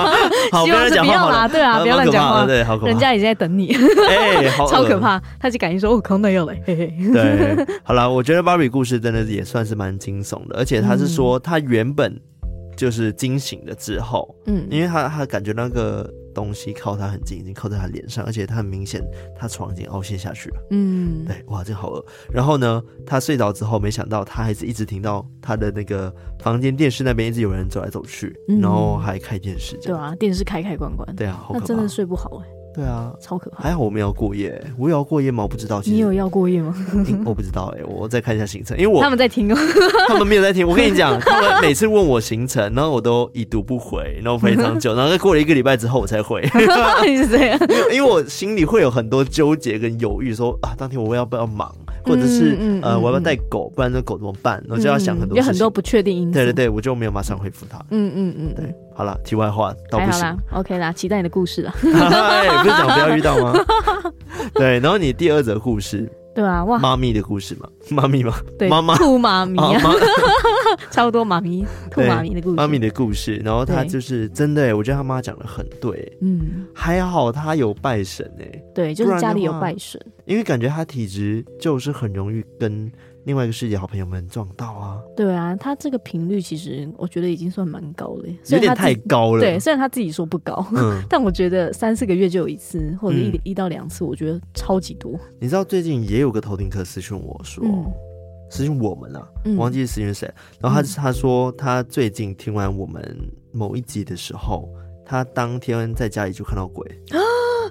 [0.50, 1.48] 好，不要讲话了。
[1.50, 2.46] 对啊，不要乱讲话。
[2.46, 3.41] 对，好，人家已经在。
[3.42, 3.74] 等你，
[4.08, 5.20] 哎、欸，好， 超可怕！
[5.40, 12.16] 他就感应说：“哦，康纳要来。”嘿嘿，对，好了，我觉得芭比故事真的也算是蛮惊悚的，而且他是说他原本
[12.76, 19.02] 就是惊醒了之后，嗯，因为他他感觉那个东西靠他很近，已经靠在他脸上，而且他很明显
[19.36, 22.04] 他床已经凹陷下去了，嗯，对，哇，这好饿。
[22.32, 32.61] 然后呢，他睡着之后，没想到他还是一直听到他的那个房间电视那边一直有人走来走去，嗯、然后还开电视，对啊，电视开开关关，对啊，好可怕，那真的睡不好哎、欸。
[32.74, 33.62] 对啊，超可怕！
[33.62, 35.42] 还好我没有过夜，我有要过夜吗？
[35.42, 35.82] 我不知道。
[35.84, 36.74] 你有要过夜吗？
[37.24, 39.56] 我不知道哎、欸，我再看一下行程，因为我他们在听哦，
[40.08, 40.66] 他们没有在听。
[40.66, 46.40] 我跟你讲，他们每次问我行程，然后我都已读不回，然后非常久， 然后再过了一个礼拜之后我才回。
[47.06, 47.58] 你是这样？
[47.92, 51.70] 因为我心里会有很多纠结跟犹豫，说啊，当天我要不要忙，
[52.04, 54.64] 或者是、嗯嗯、呃，我要不要带狗，不然这狗怎么办？
[54.70, 56.32] 我就要想很多，有很多不确定因素。
[56.32, 57.78] 对对对，我就没有马上回复他。
[57.90, 58.74] 嗯嗯嗯，对。
[59.02, 60.38] 好了，题外话倒不行。
[60.52, 61.74] OK 啦，期待你的故事了。
[61.82, 63.52] 不是讲不要遇到吗？
[64.54, 69.80] 对，然后你第二则故事，对啊，哇，妈咪的故事嘛，妈咪嘛，对，妈妈兔妈咪啊，
[70.92, 73.42] 差不 多妈咪兔妈咪的故事，妈咪的故事。
[73.44, 82.88] 然后他就是真的，我觉得他妈讲的很对，嗯，还好他有拜神哎，对，就是家里有拜神，因为感觉他体质就是很容易跟。
[83.24, 85.00] 另外一个世界好朋友们撞到啊！
[85.16, 89.40] 对啊，他这个频率其实我觉得已经算蛮高了，有点太高了。
[89.40, 95.18] 对，虽然他自己说不高，嗯， 但我觉得三四个月就有一次，或者一、嗯、一到两次，我觉得超级多。
[95.40, 97.86] 你知道最近也有个偷听客私讯我说，嗯、
[98.50, 100.28] 私讯我们啊，嗯、忘记是私讯谁。
[100.60, 103.02] 然后他他说他最近听完我们
[103.52, 104.68] 某一集的时候，
[105.04, 107.18] 他当天在家里就看到鬼啊。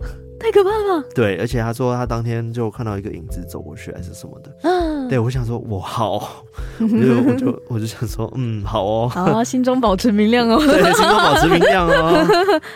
[0.42, 1.04] 太可怕了！
[1.14, 4.52] 对，而且他说他当天就看到一个影子走过去，还是什么的。
[4.64, 6.44] 嗯，对，我想说，我好，
[6.80, 12.26] 我就我就 我就想说，嗯，好哦，好，心中保持明亮哦， 对，心中保持明亮哦。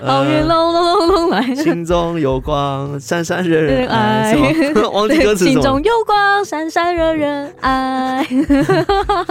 [0.06, 4.36] 好运隆隆隆隆来，心中有光，闪闪惹人爱。
[4.94, 8.26] 忘记歌词，心中有光，闪闪惹人爱。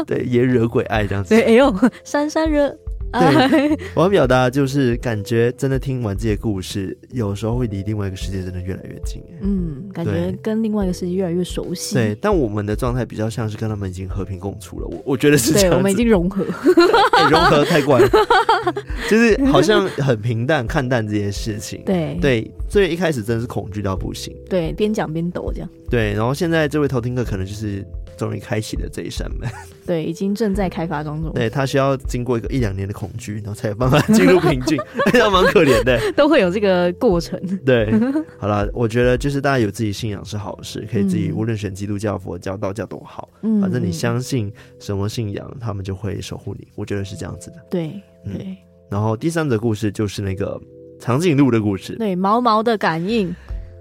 [0.06, 1.30] 对，也惹鬼爱这样子。
[1.30, 2.74] 对，哎呦，闪闪惹。
[3.18, 9.22] 对， 我要表达就是感觉真的听完这些故事，有时候会离另外一个世界真的越来越近。
[9.40, 11.94] 嗯，感觉跟另外一个世界越来越熟悉。
[11.94, 14.86] 对，但我们的状态比较像是跟他们已经和平共处了。
[14.86, 18.08] 我我觉得是这样，对，我们已经融合，欸、 融合太怪了，
[19.08, 21.82] 就是好像很平淡看淡这件事情。
[21.84, 24.34] 对对，所以一开始真的是恐惧到不行。
[24.48, 25.68] 对，边讲边抖这样。
[25.88, 27.84] 对，然后现在这位偷听客可能就是。
[28.16, 29.48] 终于开启了这一扇门，
[29.86, 31.32] 对，已经正在开发当中。
[31.34, 34.78] 对，他需要经过一个一两年的恐惧，然后才有办法进入平静，
[35.10, 37.40] 非常蛮可怜的，都会有这个过程。
[37.64, 37.92] 对，
[38.38, 46.66] 好了，我觉得就是大家有自己信仰是好事，可以自己无论选基督教、佛教、道教都好，嗯，反正你相信什么信仰，他们就会守护你。
[46.74, 47.56] 我觉得是这样子的。
[47.70, 47.88] 对，
[48.24, 48.56] 对、嗯。
[48.90, 50.60] 然后第三则故事就是那个
[51.00, 53.34] 长颈鹿的故事，对，毛毛的感应。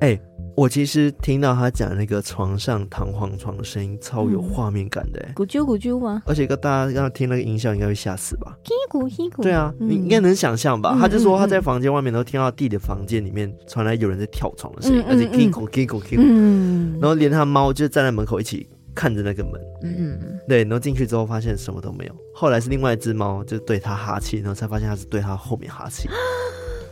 [0.04, 0.22] 哎、欸。
[0.56, 6.22] 我其实听到他讲那个床上弹簧床的声音，超有画面感的，咕啾咕啾吗？
[6.28, 8.56] 而且跟大家刚刚听那个音效，应该会吓死吧？
[9.42, 11.00] 对啊，嗯、你应该能想象吧、嗯？
[11.00, 22.16] 他就说他在房间外面都听到弟的房间里面传来有人在跳床的声音，嗯、而且 kiko kiko kiko，然后连他猫就站在门口一起看着那个门，嗯嗯，对，然后进去之后发现什么都没有。
[22.36, 26.08] 后来是另外一只猫就对他哈气，然后才发现他是对他后面哈气。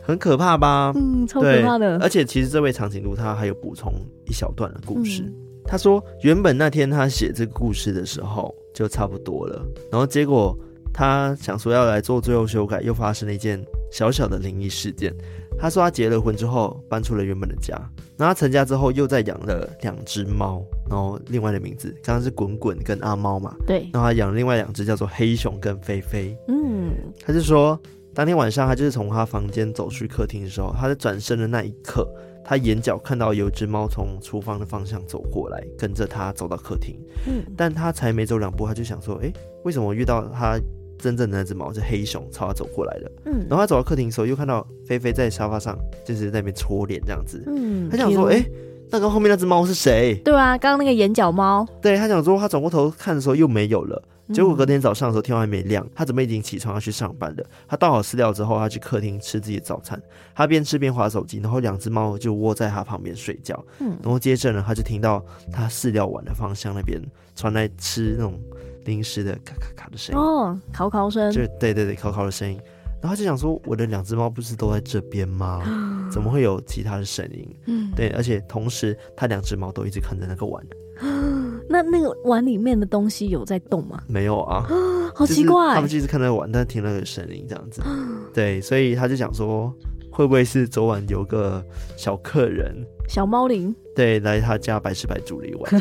[0.04, 0.92] 很可怕吧？
[0.96, 1.96] 嗯，超可怕的。
[2.00, 3.92] 而且其实这位长颈鹿他还有补充
[4.26, 5.22] 一小段的故事。
[5.22, 5.34] 嗯、
[5.64, 10.58] 他说，原本那天他写这个故事的时候就差不多了，然后结果
[10.92, 15.14] 他想说要来做最后修改，又发生了一件小小的灵异事件。
[15.58, 17.74] 他说他结了婚之后搬出了原本的家，
[18.16, 20.60] 然后他成家之后又再养了两只猫，
[20.90, 26.36] 然后另外的名字刚刚是滚滚跟阿猫嘛，对，然后他养了另外两只叫做黑熊跟菲菲。
[26.48, 26.90] 嗯，
[27.24, 27.80] 他就说。
[28.14, 32.06] 当天晚上，他就是从他房间走去客厅的时候，他在转身的那一刻，
[32.44, 36.94] 他眼角看到有一只猫从厨房的方向走过来，跟着他走到客厅。
[37.26, 39.32] 嗯，但他才没走两步，他就想说：“哎，
[39.64, 40.58] 为什么我遇到他
[40.98, 47.42] 真正的那只猫，是黑熊朝他走过来的？”嗯，然后他走到客厅的时候，又看到菲菲在沙发上，就是在那边搓脸这样子。
[47.46, 48.44] 嗯，他想说：“哎，
[48.90, 51.66] 那个后面那只猫是谁？”对啊，刚刚那个眼角猫。
[51.80, 54.02] 对，他想说，他转过头看的时候又没有了。
[54.32, 57.44] 结果隔天早上的时候，天还没亮，他准备已经起床要去上班了。
[57.66, 60.00] 他倒好饲料之后，他去客厅吃自己的早餐。
[60.34, 63.62] 他边吃边划手机，然后两只猫就窝在他旁边睡觉。
[63.80, 67.00] 嗯，然后接着呢，他就听到他饲料碗的方向那边
[67.34, 68.40] 传来吃那种
[68.84, 70.20] 零食的咔咔咔的声音。
[70.20, 71.30] 哦，烤烤声。
[71.32, 72.58] 就对对对，烤烤的声音。
[73.02, 75.60] 然后他就想说，我的两只猫不是都在这边吗？
[76.12, 77.56] 怎么会有其他的声音？
[77.66, 80.64] 嗯，对，而且同时，他两只猫都一直看着那个碗。
[81.68, 84.02] 那那个碗里面的东西有在动吗？
[84.08, 84.66] 没有啊，
[85.14, 85.62] 好奇怪。
[85.64, 87.82] 就是、他们就一直看那个碗，但听那个声音这样子。
[88.34, 89.72] 对，所以他就想说，
[90.10, 91.64] 会不会是昨晚有个
[91.96, 92.74] 小客人，
[93.08, 95.80] 小猫灵，对，来他家白吃白住了一晚，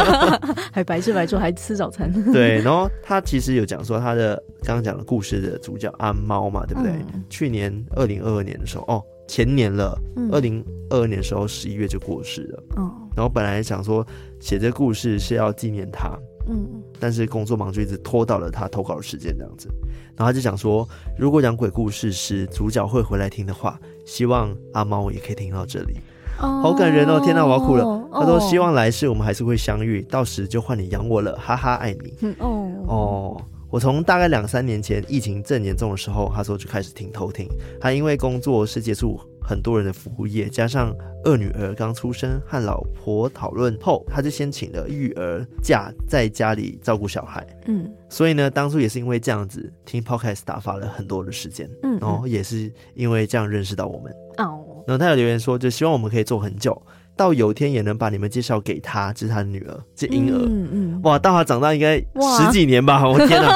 [0.72, 2.10] 还白吃白住，还吃早餐。
[2.32, 6.92] 对，然后他其实有讲说，他的刚刚讲的故事的主角阿猫嘛，对不对？
[7.14, 9.02] 嗯、去年二零二二年的时候，哦。
[9.30, 9.96] 前年了，
[10.32, 12.64] 二零二二年的时候十一月就过世了。
[12.78, 14.04] 嗯，然后本来想说
[14.40, 16.66] 写这故事是要纪念他，嗯，
[16.98, 19.68] 但是工作忙就一直拖到了他投稿的时间这样子。
[20.16, 20.84] 然后他就想说，
[21.16, 25.94] 如果讲鬼故事时主角会回来听的话，希望阿猫也可以听到这里。
[26.40, 27.20] 哦，好感人哦！
[27.20, 27.84] 天哪，我要哭了。
[28.12, 32.14] 他说希望来世我们还是会相遇，到时就换你养我了，哈哈，爱你。
[32.22, 33.42] 嗯哦哦。
[33.70, 37.46] 我从大概两三年前疫情正严重的时候，他说就开始听偷听。
[37.80, 40.92] 他因为工作是接触很多人的服务业，加上
[41.24, 47.46] 二女儿刚出生，和老婆讨论后，他就先请了育儿假，在家里照顾小孩。
[47.66, 51.70] 嗯，所以呢，当初也是因为这样子听 Podcast 打发了很多的时间。
[51.84, 54.12] 嗯，然后也是因为这样认识到我们。
[54.38, 56.80] 哦，然后他有留言说，就希望我们可以做很久。
[57.20, 63.52] 到有天也能把你们介绍给他，这是他的女儿，这婴儿，嗯嗯，哇，到他长大应该十几年吧，我天哪！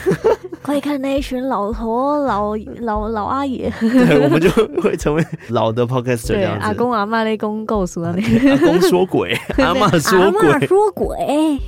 [0.64, 4.48] 快看那一群老头、老老老阿姨，对，我们就
[4.80, 6.64] 会成为老的 podcaster 这样子。
[6.64, 11.06] 阿公阿妈那公告诉他，阿公说鬼， 阿妈说鬼，阿妈说鬼。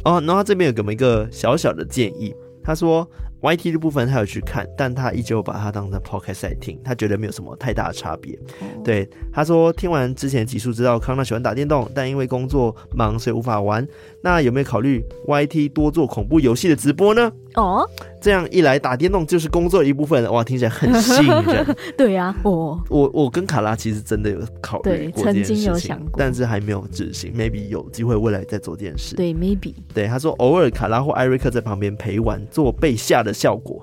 [0.07, 3.07] 哦，然后他这边有给我们一个小小的建议，他说。
[3.44, 8.35] YT 的部分他有去看，但他依旧把它当成 podcast 在听，他觉得没有什么太大的差别。
[8.61, 8.83] Oh.
[8.83, 13.87] 对，他说听完之前集数知道康纳喜欢打电动，但因为工作忙所以无法玩。
[14.22, 17.31] 那有没有考虑 YT 多做恐怖游戏的直播呢？
[17.55, 17.90] 哦、oh.，
[18.21, 21.77] 这样一来打电动就是工作的一部分，哇，听起来很吸引人。
[21.96, 27.33] 对呀、啊，我我我跟卡拉其实真的有考虑过这件事情，曾经有想过，但是还没有执行。
[27.33, 29.15] Maybe 有机会未来再做这件事。
[29.15, 29.75] 对，Maybe。
[29.94, 33.81] 对，他说偶尔卡拉或艾瑞克在旁边陪玩，做被吓的效果。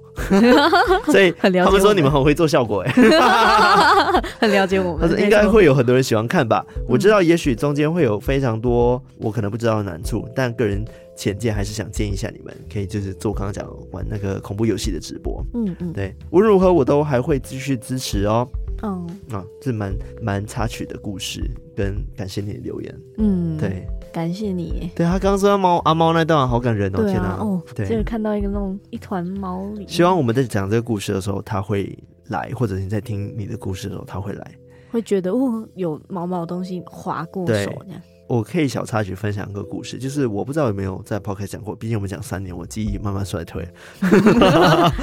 [1.07, 2.91] 所以他们说你们很会做效果，哎，
[4.37, 4.99] 很了解我们。
[5.01, 6.65] 他说应该会有很多人喜欢看吧？
[6.89, 10.83] 我知道，也许中间会有非常多我可能不知道的难处，但个人。
[11.21, 15.45] 浅见，还是想建议一下你们，可以就是做刚刚讲玩那个恐怖游戏的直播。
[15.53, 18.47] 嗯嗯，对，无论如何我都还会继续支持哦。
[18.81, 21.43] 嗯啊，这蛮蛮插曲的故事，
[21.75, 22.99] 跟感谢你的留言。
[23.19, 24.89] 嗯，对，感谢你。
[24.95, 27.37] 对他刚刚说猫阿猫那段好感人哦，天哪！
[27.39, 29.85] 哦，对，就是看到一个那种一团猫里。
[29.87, 31.95] 希望我们在讲这个故事的时候，他会
[32.29, 34.51] 来，或者你在听你的故事的时候，他会来，
[34.89, 38.01] 会觉得哦，有毛毛的东西划过手这样。
[38.31, 43.67] 我可以小插曲分享一个故事，就是我不知道有没有在 Podcast 讲过，毕竟我们讲三年，我记忆慢慢衰退。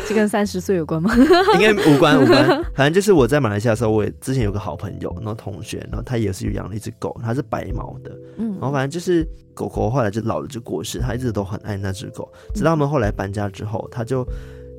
[0.08, 1.14] 这跟三十岁有关吗？
[1.56, 14.26] 应该无关无关，反正就是我在马来西亚的时候，我也之前有个好朋友，然后同学，然后他也是有养了一只狗，它是白毛的，嗯，然后反正就是狗狗后来就老了就过世，他一直都很爱那只狗，直到他们后来搬家之后，他就。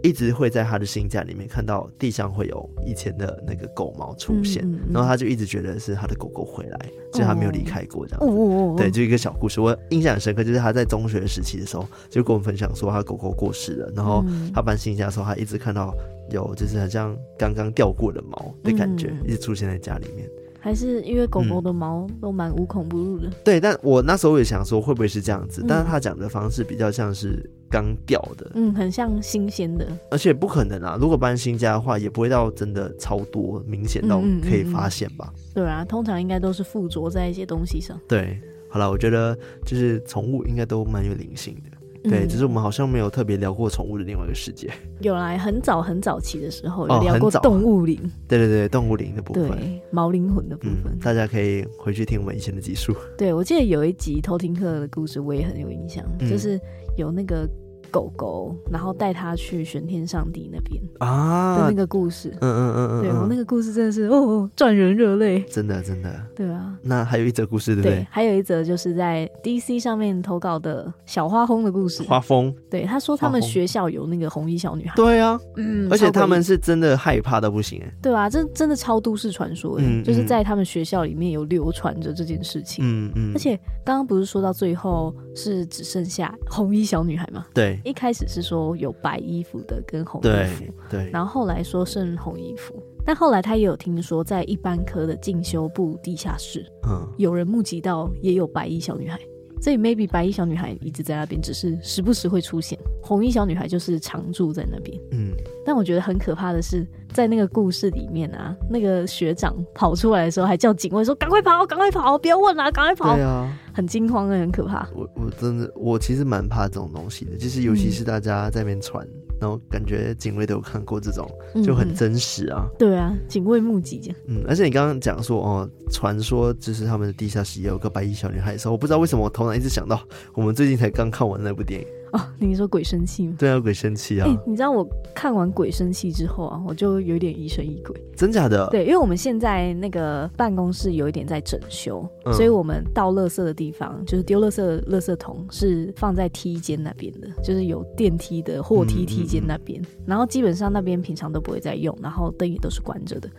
[0.01, 6.79] 一直会在他的新家里面看到地上会有以前的那个狗毛出现，嗯嗯嗯、然后他就一直觉得是他的狗狗回来，
[7.11, 8.19] 所以他没有离开过这样。
[8.19, 8.25] 子。
[8.25, 14.23] 哦哦哦、对，就一个小故事，我印象很深刻，就是他在中学时期的时候就跟我们分享说他狗狗过世了，然后
[14.53, 15.93] 他搬新家的时候，他一直看到
[16.31, 20.29] 有就是很像刚刚掉过的毛的感觉，一直出现在家里面。
[20.59, 23.29] 还是因为狗狗的毛都蛮无孔不入的。
[23.43, 27.49] 对，但我那时候也想说会不会是这样子，但是他讲的方式比较像是。
[27.71, 30.97] 刚掉的，嗯，很像新鲜的，而且不可能啊！
[30.99, 35.31] 如果搬新家的话，也不会到真的超多，明显到可以发现吧？
[35.31, 37.95] 嗯嗯嗯、对啊，通常应该都是附着在一些东西上。
[38.07, 38.41] 对，
[38.71, 41.77] 好了，我觉得就是宠物应该都蛮有灵性的。
[42.03, 44.69] 对，只是我们好像没有特别聊过宠物的另外一个世界。
[45.01, 52.95] 有来很早很早期的时候有聊过动物灵，对对对，动物灵的部分，对，毛灵魂的部分，大家可以回去听我们以前的集数。
[53.17, 56.59] 对，我记得有一集偷听课的故事，我也很有印象，就是
[56.97, 57.49] 有那个。
[57.91, 61.57] 狗狗，然后带它去玄天上帝那边啊。
[61.59, 66.77] 的那个故事，嗯嗯嗯嗯，对我那个故事真的是哦，赚人热泪，真的真的，对啊。
[66.81, 68.07] 那还有一则故事，对不对？
[68.09, 72.53] 还有一则就是在 DC 上面投稿的小花风的故事，花风。
[72.69, 83.31] 对，他说他们学校有那个红衣小女孩，对啊，嗯，而且他们是真的害怕到不行哎，对啊，这真的超都市传说哎，就是在他们学校里面有流传着这件事情，嗯嗯。
[83.33, 87.45] 而且刚刚不是说到最后是只剩下红衣小女孩吗？
[87.53, 88.69] 对，一开始是说。
[88.79, 99.19] 有白衣服的跟红衣服，对，对，然后后来说剩红衣服，但后来他也有听说，在一般科的进修部地下室，嗯，有人目击到也有白衣小女孩，
[99.61, 105.33] 所以 maybe 白衣小女孩一直在那边，只是时不时会出现，红衣小女孩就是常住在那边，嗯。
[105.65, 114.85] 但我觉得很可怕的是，在那个故事里面啊，那个学长跑出来的时候，还叫警卫说：“赶快跑，赶快跑，不要问了，赶快跑。”对啊，很惊慌，很可怕。
[114.93, 121.25] 我我真的，我其实蛮怕这种东西的，就是尤其是大家在那边传，嗯、然后感觉警卫都有看过这种，
[121.63, 122.65] 就很真实啊。
[122.65, 124.17] 嗯、对啊，警卫目击这样。
[124.27, 129.97] 嗯，而且你刚刚讲说哦，传说就是他们的地下室也有个白衣小女孩的时候，我不知道为什么我头脑一直想到
[130.33, 131.87] 我们最近才刚看完那部电影。
[132.11, 133.35] 哦，你说鬼生气吗？
[133.37, 134.25] 对啊，鬼生气啊！
[134.27, 137.95] 哎、欸，你知道我看完鬼生气之后啊，我就有点疑神疑鬼。
[138.15, 138.67] 真假的？
[138.69, 149.81] 对，因为我们现在那个办公室有一点在整修，嗯、所以我们倒垃圾的地方就是丢垃圾的垃圾桶是放在梯间那边的，就是有电梯的货梯梯间那边。
[149.81, 153.29] 嗯嗯嗯，然后基本上那边平常都不会再用，然后灯也都是关着的。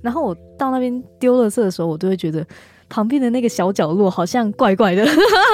[0.00, 2.46] 然后我到那边丢垃圾的时候，我都会觉得。
[2.92, 5.02] 旁边的那个小角落好像怪怪的，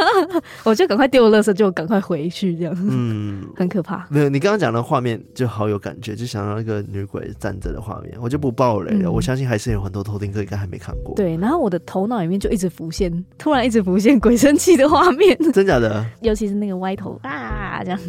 [0.64, 4.04] 我就赶快丢了垃圾，就赶快回去，这样，嗯，很可怕。
[4.10, 9.08] 没有，你刚刚讲的画面就好有感觉，就想到那个女鬼站着的画面，我就不爆雷了。
[9.08, 11.14] 嗯、我相信还是有很多偷听客应该还没看过。
[11.14, 16.04] 对，然后我的头脑里面就一直浮现，突然一直浮现鬼生气的画面， 真假的？
[16.22, 18.00] 尤其是那个歪头啊，这样。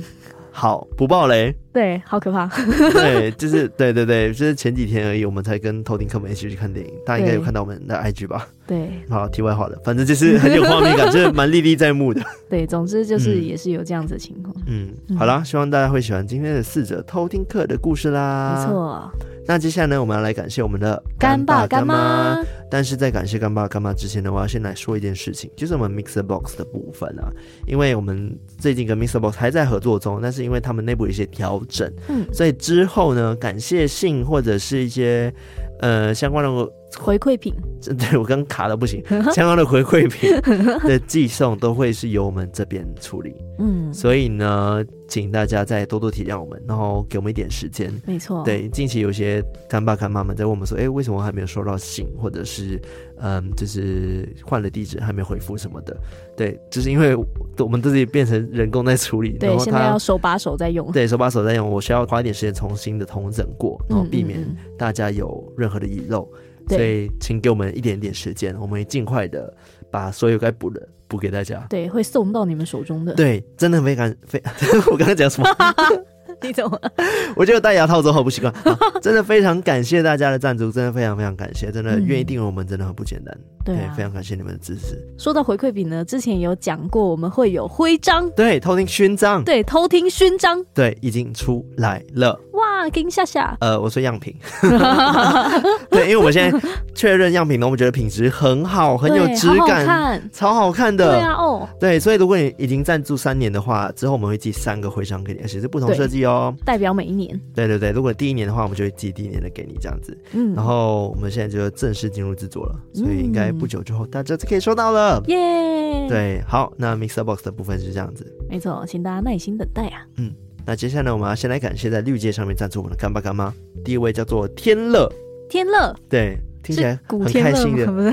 [0.51, 1.55] 好，不爆雷。
[1.71, 2.47] 对，好可怕。
[2.91, 8.47] 对，就是对对对，就是前几天而已，我们才跟偷听客们一起去看电影，大家应该有看到我们的 IG 吧？
[8.69, 8.91] 对。
[9.09, 12.21] 好，题外话了，反正就是很有画面感， 就是蛮历历在目的。
[12.47, 14.55] 对，总之就是也是有这样子的情况。
[14.67, 18.55] 嗯，好啦，希望大家会喜欢今天的四者偷听课的故事啦。
[18.55, 19.11] 没错。
[19.47, 22.39] 那接下来呢，我们要来感谢我们的干爸干妈。
[22.69, 27.33] 但是在感谢干爸干妈之前呢，我要先来说一件事情，就是我们 Mixer Box 的部分啊，
[27.65, 35.33] 因为我们最近跟 Mixer Box 还在合作中，但是因为他们内部有一些调整，嗯，所以之后呢，感谢信或者是一些
[35.79, 36.71] 呃相关的。
[36.97, 37.53] 回馈品，
[37.97, 40.31] 对，我刚卡的不行， 相关的回馈品
[40.87, 52.81] 的寄送都会是由我们这边处理，嗯，所以呢，请大家再多多体谅我们，然后给我们一点时间，没错，对，近期有些干爸干妈们在问我们说，哎、欸，为什么还没有收到信，或者是
[53.17, 55.95] 嗯，就是换了地址还没回复什么的，
[56.35, 57.15] 对，就是因为
[57.59, 64.39] 我们自己变成人工在处理，对，现在要手把手在用，对，手把手在用，我需要花一点时间重新的统整过，然后避免
[64.77, 66.27] 大家有任何的遗漏。
[66.69, 69.53] 所以，请给我们一点点时间，我们会尽快的
[69.89, 71.65] 把所有该补的补给大家。
[71.69, 73.13] 对，会送到你们手中的。
[73.13, 74.41] 对，真的非常非。
[74.91, 75.49] 我刚才讲什么？
[76.41, 76.79] 你怎么？
[77.35, 78.53] 我觉得戴牙套之后好不习惯。
[79.01, 83.37] 真的非常感谢大家的赞助，真的非常非常感谢，真的愿意订阅我们，真的很不简单。
[83.37, 85.01] 嗯、对、啊对，非常感谢你们的支持。
[85.17, 92.39] 说到回馈品呢，之前有讲过，我们会有徽章，对，偷听勋章，对，偷听勋章，对，已经出来了。
[92.53, 93.55] 哇，给你下下。
[93.61, 94.35] 呃，我说样品。
[95.89, 96.59] 对，因为我们现在
[96.93, 101.11] 确认样品呢，我们觉得品质很好，很有质感，好好超好看的。
[101.11, 107.39] 对啊，哦，对，所以如果你已经赞助三年的话，之后我们会寄三个徽章给你，而且是不同设计哦，代表每一年。
[107.55, 110.17] 对对对，如果第一年的话，我们就会寄第一年的给你这样子。
[110.33, 115.21] 嗯，然后我们现在就正式进入制作了，所以应该不久之后大家就可以收到了。
[115.27, 116.07] 耶、嗯！
[116.07, 118.25] 对，好，那 Mixer Box 的部分是这样子。
[118.49, 120.05] 没错，请大家耐心等待啊。
[120.15, 120.33] 嗯。
[120.65, 123.51] 那接下来呢，我们要先来感谢在绿界上面赞助我们的干爸干妈。
[123.83, 125.11] 第一位叫做天乐，
[125.49, 128.11] 天乐，对，听起来很开心的。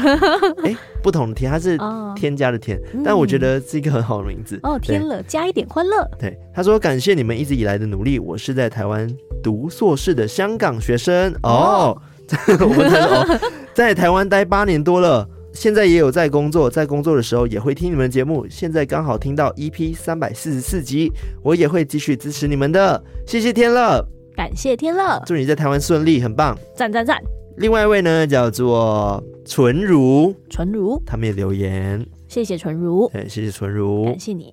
[0.62, 1.76] 哎、欸，不同的天，它是
[2.14, 4.58] 添加的天、哦，但我觉得是一个很好的名字。
[4.62, 6.08] 哦，天乐，加一点欢乐。
[6.18, 8.18] 对，他说感谢你们一直以来的努力。
[8.18, 9.06] 我是在台湾
[9.42, 12.00] 读硕士的香港学生哦，
[12.58, 13.40] 我们在哦，
[13.74, 15.28] 在台湾待八年多了。
[15.56, 18.46] 现在也有在工作，在工作的时候也会听你们节目。
[18.50, 21.10] 现在刚好听到 EP 三百四十四集，
[21.42, 23.02] 我也会继续支持你们的。
[23.26, 27.16] 谢谢天乐，感谢天乐，祝你在台湾顺利，很棒，赞赞赞。
[27.56, 34.52] 另外一位呢，叫做纯如，纯如，他们也留言，谢谢纯如，哎，谢谢纯如，感谢你。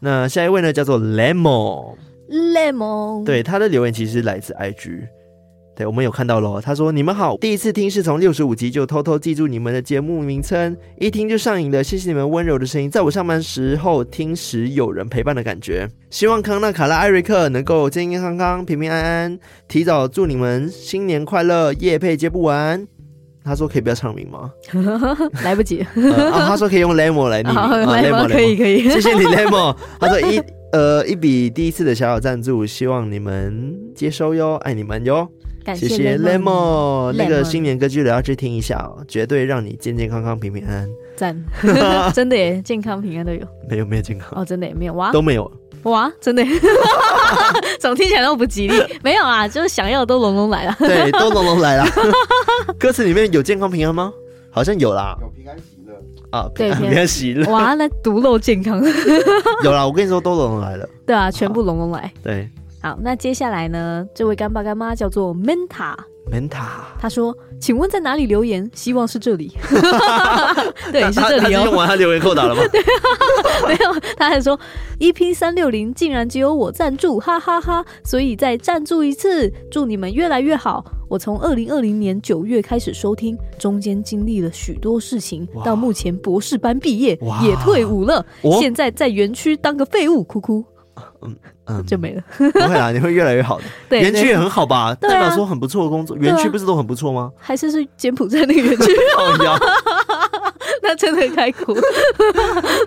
[0.00, 5.08] 那下一位呢，叫做 Lemon，Lemon，对，他的留言其实来自 IG。
[5.74, 6.60] 对，我们有看到喽。
[6.60, 11.82] 他说：“你们好，第一次听是从六十五集就偷偷记住你们的节目名称，一听就上瘾了。
[11.82, 15.88] 谢谢你们温柔的声音，在我上班时候听时有人陪伴的感觉。
[16.10, 19.38] 希望康纳、卡拉、艾瑞克能够健健康康、平平安安。
[19.66, 22.86] 提早祝你们新年快乐，夜配接不完。”
[23.42, 24.52] 他说：“可以不要唱名吗？
[25.42, 25.84] 来不及。
[25.96, 27.52] 呃”啊，他说可以用 Lemon 来念。
[27.54, 28.90] 好，Lemon 可以可以。
[28.90, 29.74] 谢谢你，Lemon。
[29.98, 30.40] 他说一
[30.72, 35.26] 呃一笔第一次的小小赞助，希望你们接收哟，爱你们哟。
[35.64, 40.88] 感谢，谢谢 Lemon，那个新年歌剧的要去听一下哦，绝对让你健健康康、平平安安。
[41.16, 41.44] 赞，
[42.12, 43.40] 真的耶，健康平安都有。
[43.68, 45.50] 没有没有健康哦，真的也没有哇，都没有
[45.84, 46.42] 哇，真的，
[47.78, 48.74] 总听起来都不吉利。
[49.02, 51.86] 没有啊，就是想要都隆隆来了，对，都隆隆来了。
[52.78, 54.12] 歌词里面有健康平安吗？
[54.50, 55.94] 好像有啦，有平安喜乐
[56.30, 57.50] 啊，对，平安喜乐。
[57.50, 58.82] 哇，那独漏健康
[59.64, 60.88] 有啦，我跟你说，都隆隆来了。
[61.06, 62.12] 对啊，全部隆隆来。
[62.22, 62.48] 对。
[62.82, 64.04] 好，那接下来呢？
[64.12, 66.64] 这位干爸干妈叫做 Menta，Menta，
[66.98, 68.68] 他说：“请问在哪里留言？
[68.74, 69.52] 希望是这里。
[70.90, 71.62] ”对，是这里哦。
[71.66, 72.62] 用完他留言扣打了吗？
[72.72, 74.58] 对啊，没有，他还说
[74.98, 77.90] EP 三六零竟然只有我赞助，哈哈哈，哈！
[78.04, 80.84] 所以再赞助一次，祝你们越来越好。
[81.08, 88.26] 我从二零二零年九月开始收听，中间经历了许多事情，到目前博士班毕业，也退伍了，
[88.60, 90.64] 现在在园区当个废物，哭哭。
[91.22, 92.22] 嗯嗯，就没了。
[92.36, 93.64] 不会啦，你会越来越好的。
[93.88, 94.94] 对，园区也很好吧？
[95.00, 96.16] 代表说很不错的工作。
[96.16, 97.30] 园区不是都很不错吗？
[97.38, 98.92] 还是是柬埔寨那个园区？
[100.82, 101.74] 那真的很开苦。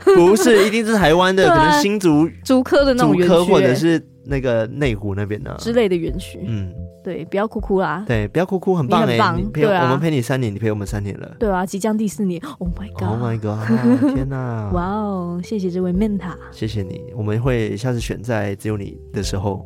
[0.03, 6.39] 不是，一定是台湾的，可能新竹竹科的那种园区，或者是那个内湖那边的之类的园区。
[6.45, 6.73] 嗯。
[7.03, 8.03] 对，不要哭哭啦。
[8.07, 11.36] 对，不要哭哭，很棒哎，你陪我们陪你三年，你陪我们三年了。
[11.38, 12.41] 对啊，即将第四年。
[12.57, 13.59] Oh my god！Oh my god！
[14.15, 14.71] 天哪！
[14.73, 16.99] 哇哦，谢谢这位 Menta，谢谢你。
[17.15, 19.63] 我们会下次选在只有你的时候，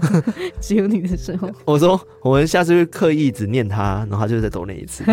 [0.62, 1.50] 只有你的时候。
[1.66, 5.04] 我说，我们下次会刻意只念他，然后他就再走那一次，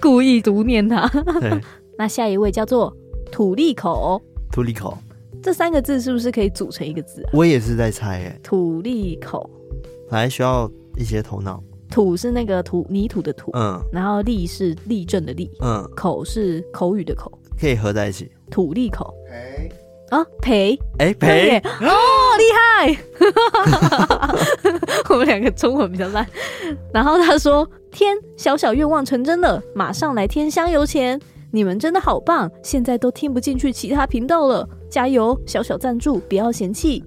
[0.00, 1.06] 故意读念他。
[1.38, 1.50] 对，
[1.98, 2.96] 那下一位叫做
[3.30, 4.96] 土利口，土利口
[5.42, 7.30] 这三个字是不是可以组成一个字啊？
[7.32, 9.48] 我也是在猜哎，土利口。
[10.10, 11.62] 还需要一些头脑。
[11.88, 18.30] 土是那个土泥土的土，嗯，然后立是立正的立，嗯，口是口语的口，可以合在一起。
[18.50, 19.12] 土利口。
[19.28, 19.70] 陪。
[20.10, 20.78] 啊陪？
[20.98, 21.58] 哎陪。
[21.58, 21.96] 哦
[22.38, 22.96] 厉害，
[25.10, 26.26] 我们两个中文比较烂。
[26.92, 31.20] 然后他说：“天，小小愿望成真了，马上来添香油钱。
[31.52, 35.40] 你们真的好棒，现在都听不进去其他频道了，加油！
[35.46, 37.02] 小小赞助，不要嫌弃。”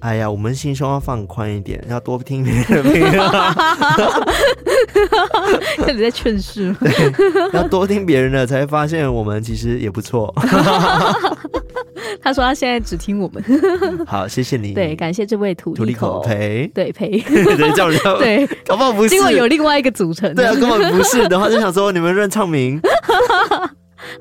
[0.00, 3.30] 哎呀，我们心胸要放宽一点，要多听别人的评论。
[5.76, 6.74] 看你在劝世，
[7.52, 10.34] 要多听别人的，才会发现我们其实也不错。
[12.22, 13.44] 他说他现在只听我们。
[14.06, 14.72] 好，谢谢你。
[14.72, 16.66] 对，感谢这位土地口陪。
[16.74, 17.20] 对陪。
[17.20, 18.00] 对，叫人。
[18.18, 19.14] 对，搞不好不是。
[19.14, 20.34] 因为有另外一个组成。
[20.34, 22.80] 对啊，根本不是的话，就想说你们乱唱名。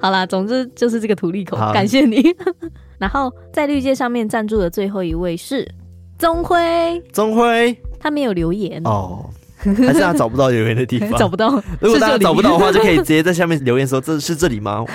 [0.01, 2.22] 好啦，总之就是这个土地口，感谢你。
[3.00, 5.68] 然后在绿界上面赞助的最后一位是
[6.18, 9.26] 宗辉，宗辉，他没有留言哦，
[9.58, 11.12] 还是他找不到留言的地方？
[11.18, 11.62] 找不到。
[11.80, 14.86] 如果大家找不到的话，就可以直接在下面留言说：“这是这里吗？”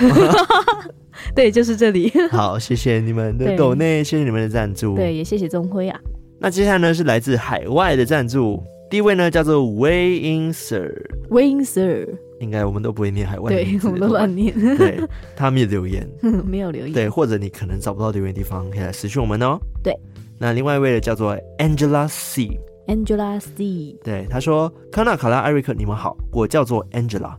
[1.35, 2.11] 对，就是这里。
[2.29, 4.95] 好，谢谢你们的抖内，谢谢你们的赞助。
[4.95, 5.99] 对，也谢谢钟辉啊。
[6.39, 10.93] 那接下来呢是来自海外的赞助，第一位呢叫做 Way In Sir。
[11.29, 12.07] Way In Sir，
[12.39, 14.53] 应该我们都不会念海外的，对，我们都乱念。
[14.77, 14.99] 对，
[15.35, 16.07] 他没有留言，
[16.45, 16.93] 没有留言。
[16.93, 19.59] 对，或者你可能找不到留言的地方，可以来私讯我们哦。
[19.83, 19.93] 对，
[20.37, 22.59] 那另外一位呢叫做 Angela C。
[22.87, 27.35] Angela C，对，他说：“康纳、卡拉、艾瑞克，你们好，我叫做 Angela，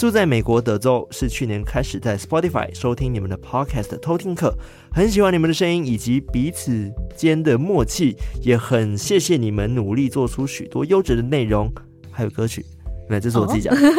[0.00, 4.56] 住在美国德州，是去年开始在 Spotify 收听你们的 Podcast 偷听课，
[4.90, 11.70] 很喜欢你们的声音以及彼此间的默契，也很谢谢你们努力做出许多优质的内容，
[12.10, 12.64] 还有歌曲。”
[13.10, 13.80] 那这是我自己讲的。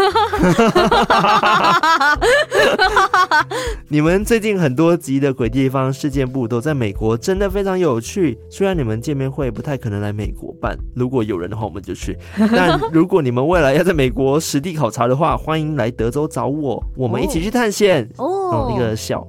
[3.90, 8.40] 你们最近很多集的鬼地方事件部都在美国，真的非常有趣。
[8.50, 12.18] 虽然你们见面会不太可能来美国办，如果有人的话，我们就去。
[12.56, 18.10] 但如果你们未来要在美国实地考察的话，欢迎来德州找我，我们一起去探险。
[18.18, 19.28] 哦，那个笑。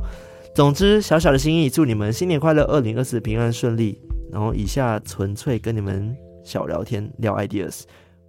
[0.54, 4.00] 总之，小小的心意，祝你们新年快乐，二零二四平安顺利。
[4.30, 7.82] 然后以下纯粹跟你们小聊天，聊 ideas。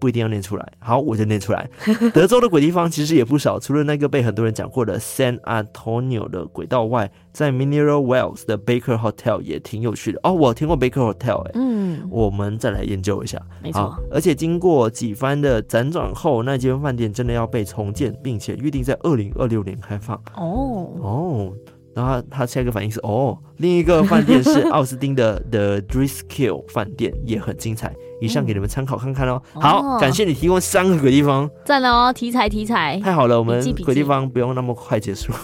[0.04, 1.66] 不一定要念出来，好，我就念出来。
[2.14, 10.34] 德州的鬼地方其实也不少，除了那个被很多人讲过的 San Antonio 的轨道外，在 Mineral Wells 的 Baker Hotel 也挺有趣的哦。
[10.34, 13.42] 我听过 Baker Hotel，哎，嗯，我们再来研究一下。
[13.62, 20.22] 没错，而且经过几番的辗转后，那间饭店真的要被重建，并且预定在二零二六年开放。
[20.36, 21.54] 哦哦。
[21.96, 27.94] 然后他，他下一个反应是哦，另一个饭店是 奥斯汀的 The Driskill 饭店，也很精彩。
[28.22, 29.42] 以上给你们参考看看哦。
[29.54, 35.34] 嗯、好，哦、感谢你提供三个鬼地方，赞了哦，题材题材，太好了，我们鬼地方不用那么快结束。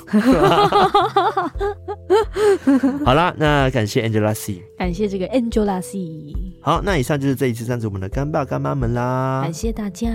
[3.05, 5.99] 好啦，那感谢 Angela C，感谢这个 Angela C。
[6.61, 10.07] 好，那以上就是这一次赞助我们的干爸干妈们啦，感谢大家。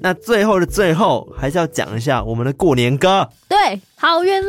[0.00, 3.28] 那最后的最后，还是要讲一下我们的过年歌。
[3.56, 4.42] 对，好运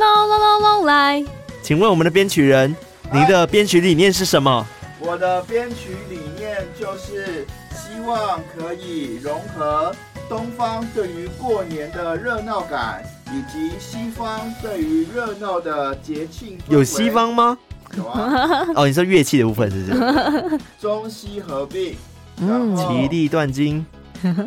[0.86, 1.24] 来。
[1.64, 2.76] 请问我们的编曲人，
[3.14, 4.68] 您的编曲理念是什么？
[5.00, 9.96] 我的编曲理念就是希望可以融合
[10.28, 13.02] 东方对于过年的热闹感。
[13.30, 17.58] 以及西方对于热闹的节庆，有西方吗？
[17.98, 18.66] 有啊。
[18.74, 20.60] 哦，你说乐器的部分是不是？
[20.80, 21.94] 中西合并，
[22.40, 23.86] 嗯，其利断金。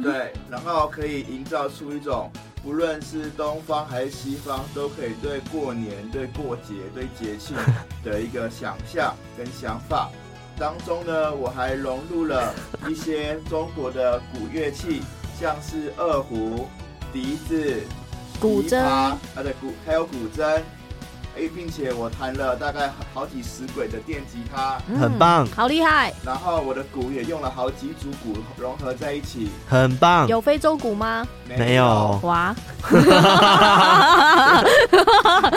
[0.03, 2.33] 对，然后可以营造出一种，
[2.63, 7.57] 不论是东方还是西方，都可以对过年、对过节、对节庆
[8.05, 10.11] 的一个想象跟想法。
[10.59, 12.55] 当中呢，我还融入了
[12.87, 15.01] 一些中国的古乐器，
[15.41, 16.69] 像是二胡、
[17.13, 17.81] 笛子。
[18.39, 20.61] 古筝啊，对，古还有古筝，
[21.41, 26.13] 哎，并且我弹了大概好几十轨的电吉他，很棒，好厉害。
[26.23, 30.29] 然后我的鼓也用了好几组鼓融合在一起，很棒。
[30.29, 31.27] 有非洲鼓吗？
[31.57, 32.21] 没有。
[32.23, 32.55] 哇，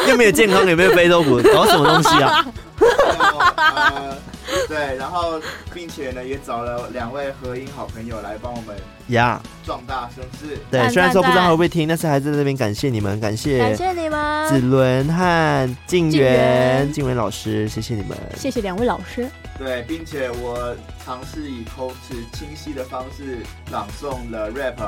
[0.08, 1.42] 又没有健康，有没有非洲鼓？
[1.54, 2.46] 搞什么东西啊？
[4.68, 5.42] 对，然后
[5.74, 8.76] 并且呢，也找了两位合音好朋友来帮我们
[9.08, 10.58] 呀壮大声势。
[10.70, 19.28] 对，虽然说不知道会不会听，但是还在这边感谢你们，感谢感谢你们，子伦和静源、静媛老师，谢谢你们，谢谢两位老师。
[19.58, 23.40] 对，并且我尝试以口齿清晰的方式
[23.72, 24.82] 朗诵了 rap。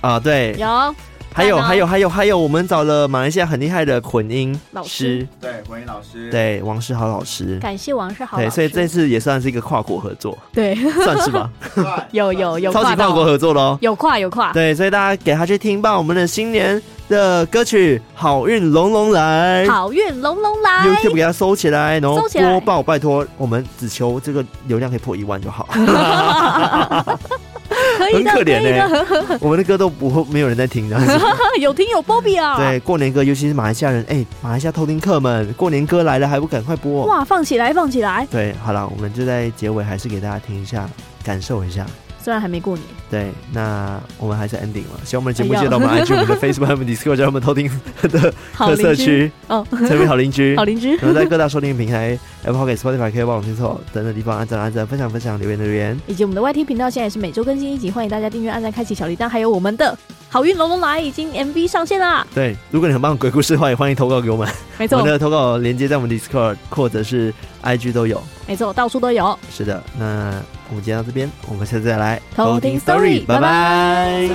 [0.00, 0.94] 啊，对，有。
[1.38, 8.36] 还有还有还有还有，我们找了马来西亚很厉害的混音老师，对混音老师，对王世豪老师，感谢王世豪。
[8.36, 10.74] 对，所以这次也算是一个跨国合作，对，
[11.04, 11.48] 算是吧。
[12.10, 14.52] 有有有，超级跨国合作喽，有跨有跨。
[14.52, 25.68] 对，所以大家给他去听吧，我们的新年的歌曲《好运隆隆来》，好运隆隆来，YouTube 给他收起来，然后播报，拜托，我们只求这个流量可以破一万就好。
[28.12, 28.98] 很可怜呢、
[29.30, 30.98] 欸， 我们的歌都不会没有人在听的，
[31.60, 32.56] 有听有波比啊。
[32.56, 37.06] 对，过年歌，尤其是马来西亚人，哎、欸，马来西亚偷听客们，过年歌来了还不赶快播？
[37.06, 38.26] 哇，放起来，放起来。
[38.30, 40.88] 对，好了，我们就在结尾还是给大家听一下，
[41.24, 41.86] 感受一下。
[42.28, 45.00] 虽然还没过年，对，那我们还是 ending 了。
[45.02, 47.70] 希望我们的节目接到我们 IG、我们的 Facebook、我们 Discord，叫我们偷听
[48.02, 50.94] 的特色区哦，成为好邻居，好邻居。
[50.96, 55.98] 然后在各大收听平台，Apple Podcast、Spotify 可以帮我听错等等地方按赞、按赞、分享、分享、留言、留言。
[56.06, 59.26] 以及我们的 YT 频道现在也是每周更新一集，欢迎大家订阅、按赞、开启小铃铛。
[59.26, 59.96] 还有我们的
[60.28, 62.26] 好运龙龙来已经 MV 上线啦。
[62.34, 64.46] 对，如果你很棒鬼故事的话，也欢迎投稿给我们。
[64.76, 68.22] 没错，我们的投稿连接在我们 Discord 或者是 IG 都有。
[68.46, 69.38] 没错，到处都有。
[69.50, 70.38] 是的，那
[70.70, 72.20] 我们讲到这边，我们下次再来。
[72.34, 74.28] 偷听 story，拜拜。